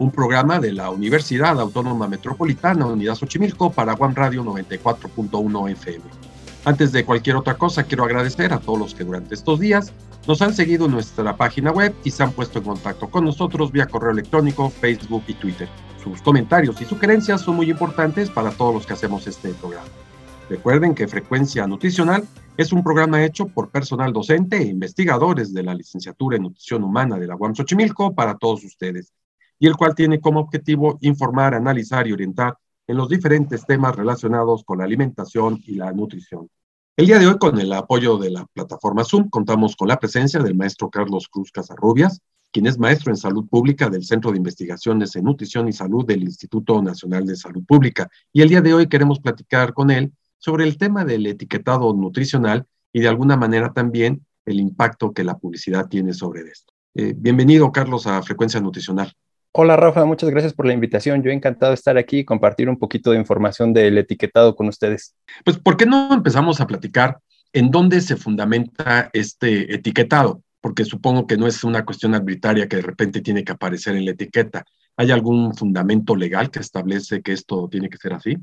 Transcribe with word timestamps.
un 0.00 0.10
programa 0.10 0.58
de 0.58 0.72
la 0.72 0.88
Universidad 0.88 1.60
Autónoma 1.60 2.08
Metropolitana 2.08 2.86
Unidad 2.86 3.16
Xochimilco 3.16 3.70
para 3.70 3.92
One 3.92 4.14
Radio 4.14 4.42
94.1 4.42 5.70
FM. 5.72 6.04
Antes 6.64 6.92
de 6.92 7.04
cualquier 7.04 7.36
otra 7.36 7.58
cosa, 7.58 7.82
quiero 7.82 8.04
agradecer 8.04 8.54
a 8.54 8.60
todos 8.60 8.78
los 8.78 8.94
que 8.94 9.04
durante 9.04 9.34
estos 9.34 9.60
días 9.60 9.92
nos 10.26 10.40
han 10.40 10.54
seguido 10.54 10.86
en 10.86 10.92
nuestra 10.92 11.36
página 11.36 11.70
web 11.70 11.94
y 12.02 12.12
se 12.12 12.22
han 12.22 12.32
puesto 12.32 12.60
en 12.60 12.64
contacto 12.64 13.10
con 13.10 13.26
nosotros 13.26 13.72
vía 13.72 13.88
correo 13.88 14.12
electrónico, 14.12 14.70
Facebook 14.70 15.24
y 15.26 15.34
Twitter. 15.34 15.68
Sus 16.02 16.22
comentarios 16.22 16.80
y 16.80 16.86
sugerencias 16.86 17.42
son 17.42 17.56
muy 17.56 17.70
importantes 17.70 18.30
para 18.30 18.52
todos 18.52 18.72
los 18.72 18.86
que 18.86 18.94
hacemos 18.94 19.26
este 19.26 19.50
programa. 19.52 19.88
Recuerden 20.48 20.94
que 20.94 21.08
Frecuencia 21.08 21.66
Nutricional 21.66 22.26
es 22.56 22.72
un 22.72 22.82
programa 22.82 23.22
hecho 23.22 23.48
por 23.48 23.68
personal 23.68 24.14
docente 24.14 24.56
e 24.56 24.66
investigadores 24.66 25.52
de 25.52 25.62
la 25.62 25.74
licenciatura 25.74 26.38
en 26.38 26.44
nutrición 26.44 26.84
humana 26.84 27.18
de 27.18 27.26
la 27.26 27.36
UAM 27.36 27.54
Xochimilco 27.54 28.14
para 28.14 28.38
todos 28.38 28.64
ustedes, 28.64 29.12
y 29.60 29.68
el 29.68 29.76
cual 29.76 29.94
tiene 29.94 30.20
como 30.20 30.40
objetivo 30.40 30.98
informar, 31.02 31.54
analizar 31.54 32.08
y 32.08 32.12
orientar 32.12 32.56
en 32.88 32.96
los 32.96 33.08
diferentes 33.08 33.64
temas 33.64 33.94
relacionados 33.94 34.64
con 34.64 34.78
la 34.78 34.84
alimentación 34.84 35.60
y 35.64 35.76
la 35.76 35.92
nutrición. 35.92 36.48
El 36.96 37.06
día 37.06 37.18
de 37.18 37.28
hoy, 37.28 37.38
con 37.38 37.60
el 37.60 37.72
apoyo 37.72 38.18
de 38.18 38.30
la 38.30 38.46
plataforma 38.52 39.04
Zoom, 39.04 39.28
contamos 39.30 39.76
con 39.76 39.86
la 39.86 39.98
presencia 39.98 40.40
del 40.40 40.56
maestro 40.56 40.90
Carlos 40.90 41.28
Cruz 41.28 41.52
Casarrubias, 41.52 42.20
quien 42.50 42.66
es 42.66 42.78
maestro 42.78 43.12
en 43.12 43.16
salud 43.16 43.46
pública 43.48 43.88
del 43.88 44.04
Centro 44.04 44.32
de 44.32 44.38
Investigaciones 44.38 45.14
en 45.14 45.24
Nutrición 45.24 45.68
y 45.68 45.72
Salud 45.72 46.04
del 46.04 46.22
Instituto 46.22 46.82
Nacional 46.82 47.26
de 47.26 47.36
Salud 47.36 47.64
Pública. 47.64 48.10
Y 48.32 48.42
el 48.42 48.48
día 48.48 48.60
de 48.60 48.74
hoy 48.74 48.88
queremos 48.88 49.20
platicar 49.20 49.72
con 49.72 49.90
él 49.90 50.12
sobre 50.38 50.64
el 50.64 50.78
tema 50.78 51.04
del 51.04 51.26
etiquetado 51.26 51.94
nutricional 51.94 52.66
y 52.92 53.00
de 53.00 53.08
alguna 53.08 53.36
manera 53.36 53.72
también 53.72 54.26
el 54.46 54.58
impacto 54.58 55.12
que 55.12 55.22
la 55.22 55.38
publicidad 55.38 55.86
tiene 55.86 56.12
sobre 56.12 56.42
esto. 56.42 56.72
Eh, 56.94 57.14
bienvenido, 57.16 57.70
Carlos, 57.70 58.06
a 58.06 58.20
Frecuencia 58.22 58.60
Nutricional. 58.60 59.12
Hola, 59.52 59.76
Rafa, 59.76 60.04
muchas 60.04 60.30
gracias 60.30 60.54
por 60.54 60.66
la 60.66 60.72
invitación. 60.72 61.22
Yo 61.22 61.30
he 61.30 61.34
encantado 61.34 61.72
de 61.72 61.74
estar 61.74 61.98
aquí 61.98 62.18
y 62.18 62.24
compartir 62.24 62.68
un 62.68 62.78
poquito 62.78 63.10
de 63.10 63.18
información 63.18 63.72
del 63.72 63.98
etiquetado 63.98 64.54
con 64.54 64.68
ustedes. 64.68 65.16
Pues, 65.44 65.58
¿por 65.58 65.76
qué 65.76 65.86
no 65.86 66.14
empezamos 66.14 66.60
a 66.60 66.68
platicar 66.68 67.18
en 67.52 67.72
dónde 67.72 68.00
se 68.00 68.16
fundamenta 68.16 69.10
este 69.12 69.74
etiquetado? 69.74 70.42
Porque 70.60 70.84
supongo 70.84 71.26
que 71.26 71.36
no 71.36 71.48
es 71.48 71.64
una 71.64 71.84
cuestión 71.84 72.14
arbitraria 72.14 72.68
que 72.68 72.76
de 72.76 72.82
repente 72.82 73.22
tiene 73.22 73.42
que 73.42 73.50
aparecer 73.50 73.96
en 73.96 74.04
la 74.04 74.12
etiqueta. 74.12 74.64
¿Hay 74.96 75.10
algún 75.10 75.52
fundamento 75.54 76.14
legal 76.14 76.50
que 76.50 76.60
establece 76.60 77.20
que 77.20 77.32
esto 77.32 77.68
tiene 77.68 77.90
que 77.90 77.98
ser 77.98 78.12
así? 78.12 78.36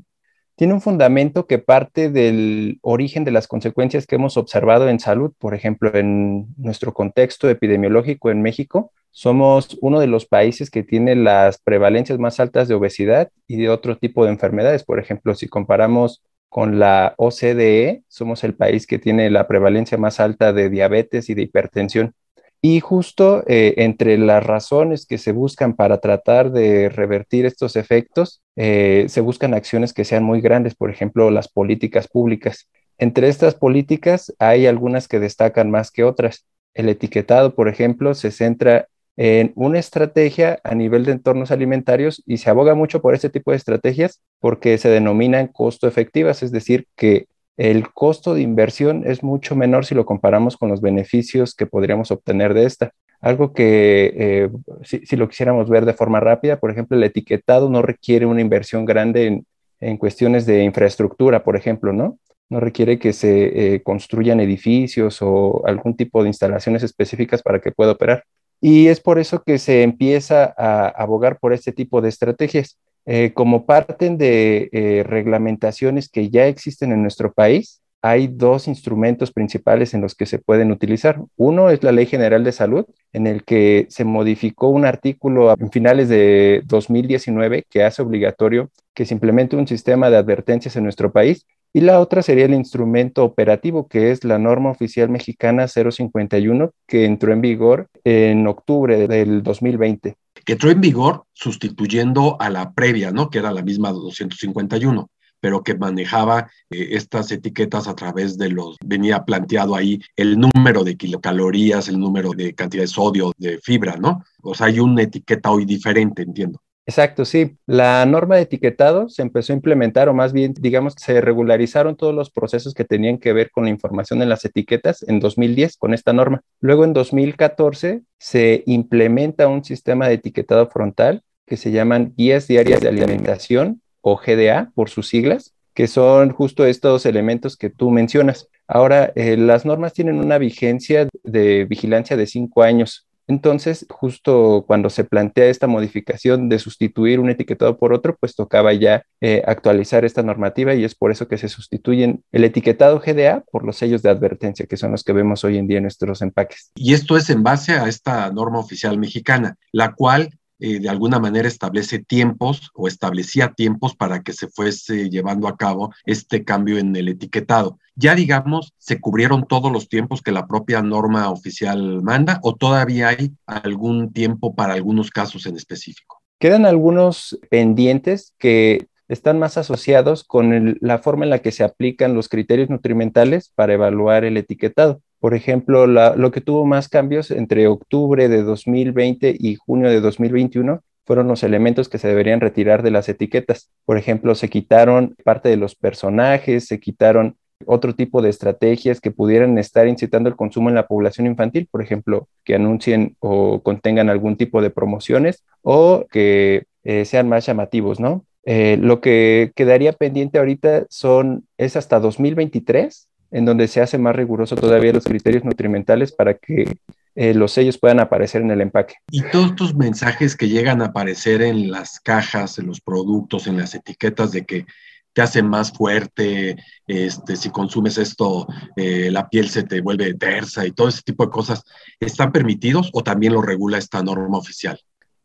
tiene 0.58 0.74
un 0.74 0.80
fundamento 0.80 1.46
que 1.46 1.60
parte 1.60 2.10
del 2.10 2.80
origen 2.82 3.24
de 3.24 3.30
las 3.30 3.46
consecuencias 3.46 4.08
que 4.08 4.16
hemos 4.16 4.36
observado 4.36 4.88
en 4.88 4.98
salud. 4.98 5.32
Por 5.38 5.54
ejemplo, 5.54 5.94
en 5.94 6.48
nuestro 6.56 6.92
contexto 6.92 7.48
epidemiológico 7.48 8.32
en 8.32 8.42
México, 8.42 8.92
somos 9.18 9.76
uno 9.80 9.98
de 9.98 10.06
los 10.06 10.26
países 10.26 10.70
que 10.70 10.84
tiene 10.84 11.16
las 11.16 11.58
prevalencias 11.58 12.20
más 12.20 12.38
altas 12.38 12.68
de 12.68 12.76
obesidad 12.76 13.32
y 13.48 13.56
de 13.56 13.68
otro 13.68 13.98
tipo 13.98 14.24
de 14.24 14.30
enfermedades. 14.30 14.84
Por 14.84 15.00
ejemplo, 15.00 15.34
si 15.34 15.48
comparamos 15.48 16.22
con 16.48 16.78
la 16.78 17.14
OCDE, 17.16 18.04
somos 18.06 18.44
el 18.44 18.54
país 18.54 18.86
que 18.86 19.00
tiene 19.00 19.28
la 19.28 19.48
prevalencia 19.48 19.98
más 19.98 20.20
alta 20.20 20.52
de 20.52 20.70
diabetes 20.70 21.30
y 21.30 21.34
de 21.34 21.42
hipertensión. 21.42 22.14
Y 22.62 22.78
justo 22.78 23.42
eh, 23.48 23.74
entre 23.78 24.18
las 24.18 24.46
razones 24.46 25.04
que 25.04 25.18
se 25.18 25.32
buscan 25.32 25.74
para 25.74 25.98
tratar 25.98 26.52
de 26.52 26.88
revertir 26.88 27.44
estos 27.44 27.74
efectos, 27.74 28.40
eh, 28.54 29.06
se 29.08 29.20
buscan 29.20 29.52
acciones 29.52 29.92
que 29.92 30.04
sean 30.04 30.22
muy 30.22 30.40
grandes, 30.40 30.76
por 30.76 30.90
ejemplo, 30.90 31.32
las 31.32 31.48
políticas 31.48 32.06
públicas. 32.06 32.68
Entre 32.98 33.28
estas 33.28 33.56
políticas 33.56 34.32
hay 34.38 34.66
algunas 34.66 35.08
que 35.08 35.18
destacan 35.18 35.72
más 35.72 35.90
que 35.90 36.04
otras. 36.04 36.46
El 36.72 36.88
etiquetado, 36.88 37.56
por 37.56 37.68
ejemplo, 37.68 38.14
se 38.14 38.30
centra 38.30 38.86
en 39.20 39.52
una 39.56 39.80
estrategia 39.80 40.60
a 40.62 40.76
nivel 40.76 41.04
de 41.04 41.10
entornos 41.10 41.50
alimentarios 41.50 42.22
y 42.24 42.36
se 42.36 42.50
aboga 42.50 42.76
mucho 42.76 43.02
por 43.02 43.16
este 43.16 43.28
tipo 43.28 43.50
de 43.50 43.56
estrategias 43.56 44.22
porque 44.38 44.78
se 44.78 44.88
denominan 44.88 45.48
costo 45.48 45.88
efectivas, 45.88 46.44
es 46.44 46.52
decir, 46.52 46.86
que 46.94 47.26
el 47.56 47.92
costo 47.92 48.34
de 48.34 48.42
inversión 48.42 49.02
es 49.04 49.24
mucho 49.24 49.56
menor 49.56 49.84
si 49.84 49.96
lo 49.96 50.06
comparamos 50.06 50.56
con 50.56 50.68
los 50.68 50.80
beneficios 50.80 51.56
que 51.56 51.66
podríamos 51.66 52.12
obtener 52.12 52.54
de 52.54 52.64
esta. 52.64 52.92
Algo 53.20 53.52
que 53.52 54.14
eh, 54.16 54.50
si, 54.84 55.16
lo 55.16 55.28
quisiéramos 55.28 55.68
ver 55.68 55.84
de 55.84 55.94
forma 55.94 56.20
rápida, 56.20 56.60
por 56.60 56.70
ejemplo, 56.70 56.96
el 56.96 57.02
etiquetado 57.02 57.68
no 57.68 57.82
requiere 57.82 58.24
una 58.24 58.40
inversión 58.40 58.84
grande 58.84 59.42
en, 59.80 59.96
cuestiones 59.96 60.46
de 60.46 60.62
infraestructura, 60.62 61.42
por 61.42 61.56
ejemplo, 61.56 61.92
¿no? 61.92 62.20
No 62.48 62.60
requiere 62.60 63.00
que 63.00 63.12
se 63.12 63.74
eh, 63.74 63.82
construyan 63.82 64.38
edificios 64.38 65.18
o 65.22 65.66
algún 65.66 65.96
tipo 65.96 66.22
de 66.22 66.28
instalaciones 66.28 66.84
específicas 66.84 67.42
para 67.42 67.60
que 67.60 67.72
pueda 67.72 67.92
operar. 67.92 68.22
Y 68.60 68.88
es 68.88 69.00
por 69.00 69.18
eso 69.18 69.42
que 69.42 69.58
se 69.58 69.82
empieza 69.82 70.54
a 70.56 70.88
abogar 70.88 71.38
por 71.38 71.52
este 71.52 71.72
tipo 71.72 72.00
de 72.00 72.08
estrategias. 72.08 72.78
Eh, 73.06 73.32
como 73.32 73.64
parten 73.64 74.18
de 74.18 74.68
eh, 74.72 75.02
reglamentaciones 75.02 76.08
que 76.10 76.28
ya 76.28 76.46
existen 76.46 76.92
en 76.92 77.02
nuestro 77.02 77.32
país, 77.32 77.80
hay 78.02 78.28
dos 78.28 78.68
instrumentos 78.68 79.32
principales 79.32 79.94
en 79.94 80.02
los 80.02 80.14
que 80.14 80.26
se 80.26 80.38
pueden 80.38 80.70
utilizar. 80.70 81.20
Uno 81.36 81.70
es 81.70 81.82
la 81.82 81.92
Ley 81.92 82.06
General 82.06 82.44
de 82.44 82.52
Salud, 82.52 82.84
en 83.12 83.26
el 83.26 83.44
que 83.44 83.86
se 83.88 84.04
modificó 84.04 84.68
un 84.68 84.84
artículo 84.84 85.54
en 85.58 85.70
finales 85.70 86.08
de 86.08 86.62
2019 86.66 87.64
que 87.68 87.82
hace 87.82 88.02
obligatorio 88.02 88.70
que 88.98 89.06
se 89.06 89.14
implemente 89.14 89.54
un 89.54 89.68
sistema 89.68 90.10
de 90.10 90.16
advertencias 90.16 90.74
en 90.74 90.82
nuestro 90.82 91.12
país. 91.12 91.46
Y 91.72 91.82
la 91.82 92.00
otra 92.00 92.20
sería 92.20 92.46
el 92.46 92.52
instrumento 92.52 93.22
operativo, 93.22 93.86
que 93.86 94.10
es 94.10 94.24
la 94.24 94.40
norma 94.40 94.70
oficial 94.70 95.08
mexicana 95.08 95.68
051, 95.68 96.72
que 96.84 97.04
entró 97.04 97.32
en 97.32 97.40
vigor 97.40 97.88
en 98.02 98.48
octubre 98.48 99.06
del 99.06 99.44
2020 99.44 100.16
que 100.44 100.52
entró 100.52 100.70
en 100.70 100.80
vigor 100.80 101.24
sustituyendo 101.32 102.40
a 102.40 102.48
la 102.48 102.72
previa, 102.72 103.10
¿no? 103.10 103.28
Que 103.28 103.38
era 103.38 103.52
la 103.52 103.60
misma 103.62 103.92
251 103.92 105.10
pero 105.40 105.62
que 105.62 105.76
manejaba 105.76 106.50
eh, 106.68 106.88
estas 106.92 107.30
etiquetas 107.30 107.86
a 107.86 107.94
través 107.94 108.38
de 108.38 108.50
los, 108.50 108.76
venía 108.84 109.24
planteado 109.24 109.76
ahí 109.76 110.00
el 110.16 110.36
número 110.36 110.82
de 110.82 110.96
kilocalorías, 110.96 111.88
el 111.88 112.00
número 112.00 112.32
de 112.32 112.54
cantidad 112.54 112.82
de 112.82 112.88
sodio, 112.88 113.32
de 113.38 113.58
fibra, 113.58 113.96
¿no? 113.96 114.24
O 114.42 114.54
sea, 114.54 114.66
hay 114.66 114.80
una 114.80 115.02
etiqueta 115.02 115.50
hoy 115.50 115.64
diferente, 115.64 116.22
entiendo. 116.22 116.60
Exacto, 116.88 117.26
sí. 117.26 117.58
La 117.66 118.06
norma 118.06 118.36
de 118.36 118.42
etiquetado 118.42 119.10
se 119.10 119.20
empezó 119.20 119.52
a 119.52 119.56
implementar, 119.56 120.08
o 120.08 120.14
más 120.14 120.32
bien, 120.32 120.54
digamos, 120.58 120.94
se 120.96 121.20
regularizaron 121.20 121.96
todos 121.96 122.14
los 122.14 122.30
procesos 122.30 122.72
que 122.72 122.86
tenían 122.86 123.18
que 123.18 123.34
ver 123.34 123.50
con 123.50 123.64
la 123.64 123.70
información 123.70 124.22
en 124.22 124.30
las 124.30 124.46
etiquetas 124.46 125.04
en 125.06 125.20
2010 125.20 125.76
con 125.76 125.92
esta 125.92 126.14
norma. 126.14 126.40
Luego, 126.60 126.84
en 126.84 126.94
2014, 126.94 128.04
se 128.18 128.62
implementa 128.64 129.48
un 129.48 129.64
sistema 129.64 130.08
de 130.08 130.14
etiquetado 130.14 130.66
frontal 130.70 131.22
que 131.46 131.58
se 131.58 131.72
llaman 131.72 132.14
guías 132.16 132.48
diarias 132.48 132.80
de 132.80 132.88
alimentación 132.88 133.82
o 134.00 134.16
GDA 134.16 134.72
por 134.74 134.88
sus 134.88 135.08
siglas, 135.08 135.52
que 135.74 135.88
son 135.88 136.30
justo 136.30 136.64
estos 136.64 137.04
elementos 137.04 137.58
que 137.58 137.68
tú 137.68 137.90
mencionas. 137.90 138.48
Ahora, 138.66 139.12
eh, 139.14 139.36
las 139.36 139.66
normas 139.66 139.92
tienen 139.92 140.20
una 140.20 140.38
vigencia 140.38 141.06
de 141.22 141.66
vigilancia 141.66 142.16
de 142.16 142.26
cinco 142.26 142.62
años. 142.62 143.07
Entonces, 143.28 143.86
justo 143.90 144.64
cuando 144.66 144.90
se 144.90 145.04
plantea 145.04 145.46
esta 145.46 145.66
modificación 145.66 146.48
de 146.48 146.58
sustituir 146.58 147.20
un 147.20 147.30
etiquetado 147.30 147.78
por 147.78 147.92
otro, 147.92 148.16
pues 148.18 148.34
tocaba 148.34 148.72
ya 148.72 149.04
eh, 149.20 149.42
actualizar 149.46 150.04
esta 150.04 150.22
normativa 150.22 150.74
y 150.74 150.84
es 150.84 150.94
por 150.94 151.10
eso 151.10 151.28
que 151.28 151.36
se 151.36 151.48
sustituyen 151.48 152.24
el 152.32 152.44
etiquetado 152.44 153.00
GDA 153.00 153.44
por 153.52 153.64
los 153.64 153.76
sellos 153.76 154.02
de 154.02 154.10
advertencia, 154.10 154.66
que 154.66 154.78
son 154.78 154.92
los 154.92 155.04
que 155.04 155.12
vemos 155.12 155.44
hoy 155.44 155.58
en 155.58 155.68
día 155.68 155.76
en 155.76 155.84
nuestros 155.84 156.22
empaques. 156.22 156.72
Y 156.74 156.94
esto 156.94 157.16
es 157.16 157.28
en 157.28 157.42
base 157.42 157.72
a 157.72 157.86
esta 157.86 158.30
norma 158.32 158.58
oficial 158.58 158.98
mexicana, 158.98 159.56
la 159.72 159.92
cual 159.92 160.30
eh, 160.60 160.80
de 160.80 160.88
alguna 160.88 161.18
manera 161.18 161.46
establece 161.46 161.98
tiempos 161.98 162.70
o 162.74 162.88
establecía 162.88 163.52
tiempos 163.52 163.94
para 163.94 164.22
que 164.22 164.32
se 164.32 164.48
fuese 164.48 165.08
llevando 165.08 165.48
a 165.48 165.56
cabo 165.56 165.92
este 166.04 166.44
cambio 166.44 166.78
en 166.78 166.94
el 166.96 167.08
etiquetado. 167.08 167.78
Ya 167.94 168.14
digamos, 168.14 168.74
se 168.78 169.00
cubrieron 169.00 169.46
todos 169.46 169.72
los 169.72 169.88
tiempos 169.88 170.22
que 170.22 170.32
la 170.32 170.46
propia 170.46 170.82
norma 170.82 171.30
oficial 171.30 172.02
manda 172.02 172.40
o 172.42 172.54
todavía 172.54 173.08
hay 173.08 173.32
algún 173.46 174.12
tiempo 174.12 174.54
para 174.54 174.74
algunos 174.74 175.10
casos 175.10 175.46
en 175.46 175.56
específico. 175.56 176.22
Quedan 176.38 176.66
algunos 176.66 177.38
pendientes 177.50 178.34
que 178.38 178.86
están 179.08 179.38
más 179.38 179.56
asociados 179.56 180.22
con 180.22 180.76
la 180.80 180.98
forma 180.98 181.24
en 181.24 181.30
la 181.30 181.40
que 181.40 181.50
se 181.50 181.64
aplican 181.64 182.14
los 182.14 182.28
criterios 182.28 182.68
nutrimentales 182.68 183.50
para 183.54 183.72
evaluar 183.72 184.24
el 184.24 184.36
etiquetado. 184.36 185.00
Por 185.20 185.34
ejemplo, 185.34 185.86
lo 185.86 186.30
que 186.30 186.40
tuvo 186.40 186.64
más 186.64 186.88
cambios 186.88 187.30
entre 187.30 187.66
octubre 187.66 188.28
de 188.28 188.42
2020 188.42 189.36
y 189.38 189.56
junio 189.56 189.90
de 189.90 190.00
2021 190.00 190.80
fueron 191.04 191.26
los 191.26 191.42
elementos 191.42 191.88
que 191.88 191.98
se 191.98 192.06
deberían 192.06 192.40
retirar 192.40 192.82
de 192.82 192.90
las 192.90 193.08
etiquetas. 193.08 193.70
Por 193.84 193.96
ejemplo, 193.96 194.34
se 194.34 194.48
quitaron 194.48 195.16
parte 195.24 195.48
de 195.48 195.56
los 195.56 195.74
personajes, 195.74 196.66
se 196.66 196.78
quitaron 196.78 197.36
otro 197.66 197.94
tipo 197.94 198.22
de 198.22 198.30
estrategias 198.30 199.00
que 199.00 199.10
pudieran 199.10 199.58
estar 199.58 199.88
incitando 199.88 200.28
el 200.28 200.36
consumo 200.36 200.68
en 200.68 200.74
la 200.74 200.86
población 200.86 201.26
infantil, 201.26 201.66
por 201.70 201.82
ejemplo, 201.82 202.28
que 202.44 202.54
anuncien 202.54 203.16
o 203.20 203.62
contengan 203.62 204.10
algún 204.10 204.36
tipo 204.36 204.62
de 204.62 204.70
promociones 204.70 205.44
o 205.62 206.06
que 206.10 206.64
eh, 206.84 207.04
sean 207.04 207.28
más 207.28 207.46
llamativos, 207.46 208.00
¿no? 208.00 208.24
Eh, 208.44 208.78
lo 208.80 209.00
que 209.00 209.52
quedaría 209.54 209.92
pendiente 209.92 210.38
ahorita 210.38 210.86
son, 210.88 211.46
es 211.58 211.76
hasta 211.76 212.00
2023, 212.00 213.08
en 213.30 213.44
donde 213.44 213.68
se 213.68 213.80
hace 213.80 213.98
más 213.98 214.16
riguroso 214.16 214.56
todavía 214.56 214.92
los 214.92 215.04
criterios 215.04 215.44
nutrimentales 215.44 216.12
para 216.12 216.34
que 216.34 216.78
eh, 217.14 217.34
los 217.34 217.52
sellos 217.52 217.78
puedan 217.78 218.00
aparecer 218.00 218.42
en 218.42 218.50
el 218.50 218.60
empaque. 218.60 218.94
Y 219.10 219.22
todos 219.30 219.50
estos 219.50 219.74
mensajes 219.74 220.36
que 220.36 220.48
llegan 220.48 220.82
a 220.82 220.86
aparecer 220.86 221.42
en 221.42 221.70
las 221.70 222.00
cajas, 222.00 222.58
en 222.58 222.66
los 222.66 222.80
productos, 222.80 223.46
en 223.46 223.56
las 223.56 223.74
etiquetas 223.74 224.32
de 224.32 224.44
que 224.44 224.66
te 225.12 225.22
hace 225.22 225.42
más 225.42 225.72
fuerte, 225.72 226.56
este, 226.86 227.34
si 227.34 227.50
consumes 227.50 227.98
esto, 227.98 228.46
eh, 228.76 229.10
la 229.10 229.28
piel 229.28 229.48
se 229.48 229.64
te 229.64 229.80
vuelve 229.80 230.14
tersa 230.14 230.64
y 230.64 230.70
todo 230.70 230.88
ese 230.88 231.02
tipo 231.02 231.24
de 231.24 231.30
cosas, 231.30 231.64
¿están 231.98 232.30
permitidos 232.30 232.90
o 232.92 233.02
también 233.02 233.32
lo 233.32 233.42
regula 233.42 233.78
esta 233.78 234.00
norma 234.02 234.38
oficial? 234.38 234.78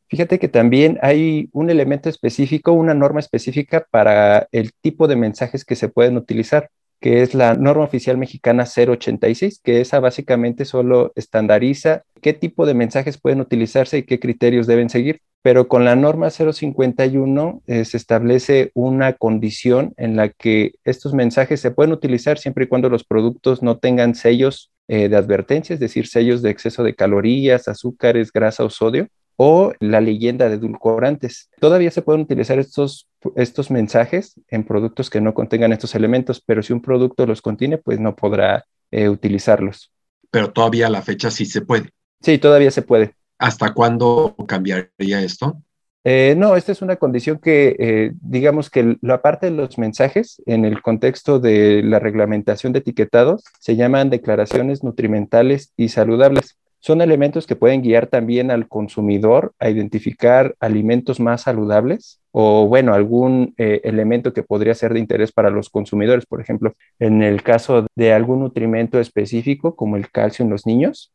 Fíjate 0.10 0.40
que 0.40 0.48
también 0.48 1.00
hay 1.02 1.50
un 1.54 1.70
elemento 1.70 2.10
específico, 2.10 2.72
una 2.72 2.94
norma 2.94 3.20
específica 3.20 3.86
para 3.90 4.48
el 4.52 4.72
tipo 4.74 5.08
de 5.08 5.16
mensajes 5.16 5.66
que 5.66 5.76
se 5.76 5.90
pueden 5.90 6.18
utilizar, 6.18 6.70
que 7.04 7.22
es 7.22 7.34
la 7.34 7.56
norma 7.56 7.84
oficial 7.84 8.18
mexicana 8.18 8.64
086, 8.64 9.60
que 9.62 9.82
esa 9.82 10.00
básicamente 10.00 10.64
solo 10.64 11.12
estandariza 11.16 12.04
qué 12.22 12.32
tipo 12.32 12.66
de 12.66 12.76
mensajes 12.76 13.20
pueden 13.20 13.42
utilizarse 13.42 13.98
y 13.98 14.04
qué 14.04 14.22
criterios 14.22 14.68
deben 14.68 14.90
seguir. 14.90 15.20
Pero 15.42 15.68
con 15.68 15.84
la 15.84 15.98
norma 15.98 16.30
051 16.30 17.62
eh, 17.68 17.84
se 17.84 17.98
establece 17.98 18.72
una 18.74 19.12
condición 19.12 19.94
en 19.98 20.16
la 20.16 20.30
que 20.30 20.76
estos 20.86 21.14
mensajes 21.14 21.60
se 21.60 21.72
pueden 21.72 21.92
utilizar 21.92 22.38
siempre 22.38 22.64
y 22.64 22.68
cuando 22.70 22.88
los 22.88 23.04
productos 23.04 23.62
no 23.62 23.80
tengan 23.80 24.16
sellos 24.16 24.72
eh, 24.88 25.10
de 25.10 25.18
advertencia, 25.18 25.74
es 25.74 25.82
decir, 25.82 26.08
sellos 26.08 26.42
de 26.42 26.52
exceso 26.52 26.86
de 26.86 26.96
calorías, 26.96 27.68
azúcares, 27.68 28.32
grasa 28.32 28.64
o 28.64 28.70
sodio, 28.70 29.10
o 29.38 29.74
la 29.80 30.02
leyenda 30.02 30.50
de 30.50 30.56
edulcorantes. 30.56 31.50
Todavía 31.60 31.92
se 31.92 32.02
pueden 32.02 32.22
utilizar 32.22 32.60
estos, 32.60 33.08
estos 33.36 33.72
mensajes 33.72 34.40
en 34.50 34.64
productos 34.64 35.10
que 35.10 35.22
no 35.22 35.34
contengan 35.34 35.74
estos 35.74 35.96
elementos, 35.96 36.42
pero 36.46 36.64
si 36.64 36.74
un 36.74 36.82
producto 36.82 37.26
los 37.26 37.42
contiene, 37.42 37.78
pues 37.78 38.00
no 38.00 38.16
podrá 38.16 38.66
eh, 38.92 39.10
utilizarlos. 39.10 39.92
Pero 40.32 40.52
todavía 40.52 40.88
a 40.88 40.90
la 40.90 41.02
fecha 41.02 41.32
sí 41.32 41.46
se 41.46 41.62
puede. 41.62 41.90
Sí, 42.22 42.38
todavía 42.38 42.72
se 42.72 42.82
puede. 42.82 43.16
¿Hasta 43.38 43.74
cuándo 43.74 44.36
cambiaría 44.48 45.22
esto? 45.22 45.62
Eh, 46.06 46.36
no, 46.38 46.58
esta 46.58 46.74
es 46.74 46.82
una 46.82 46.98
condición 46.98 47.40
que, 47.40 47.76
eh, 47.80 48.12
digamos 48.22 48.70
que 48.70 48.98
la 49.02 49.22
parte 49.22 49.46
de 49.50 49.54
los 49.54 49.78
mensajes 49.78 50.42
en 50.46 50.66
el 50.66 50.82
contexto 50.82 51.40
de 51.40 51.82
la 51.82 52.00
reglamentación 52.00 52.74
de 52.74 52.80
etiquetados 52.80 53.44
se 53.60 53.78
llaman 53.78 54.10
declaraciones 54.10 54.84
nutrimentales 54.84 55.72
y 55.78 55.90
saludables. 55.90 56.58
Son 56.86 57.00
elementos 57.00 57.48
que 57.48 57.56
pueden 57.56 57.82
guiar 57.82 58.08
también 58.08 58.52
al 58.52 58.68
consumidor 58.68 59.54
a 59.58 59.70
identificar 59.70 60.54
alimentos 60.60 61.22
más 61.22 61.44
saludables 61.44 62.20
o, 62.32 62.68
bueno, 62.68 62.94
algún 62.94 63.54
eh, 63.58 63.80
elemento 63.86 64.34
que 64.34 64.44
podría 64.44 64.76
ser 64.76 64.94
de 64.94 65.00
interés 65.00 65.32
para 65.32 65.50
los 65.50 65.70
consumidores. 65.70 66.26
Por 66.26 66.42
ejemplo, 66.42 66.76
en 67.00 67.24
el 67.24 67.42
caso 67.42 67.88
de 67.96 68.12
algún 68.12 68.42
nutrimento 68.42 69.00
específico, 69.00 69.78
como 69.78 69.96
el 69.96 70.12
calcio 70.12 70.44
en 70.44 70.52
los 70.52 70.66
niños, 70.66 71.14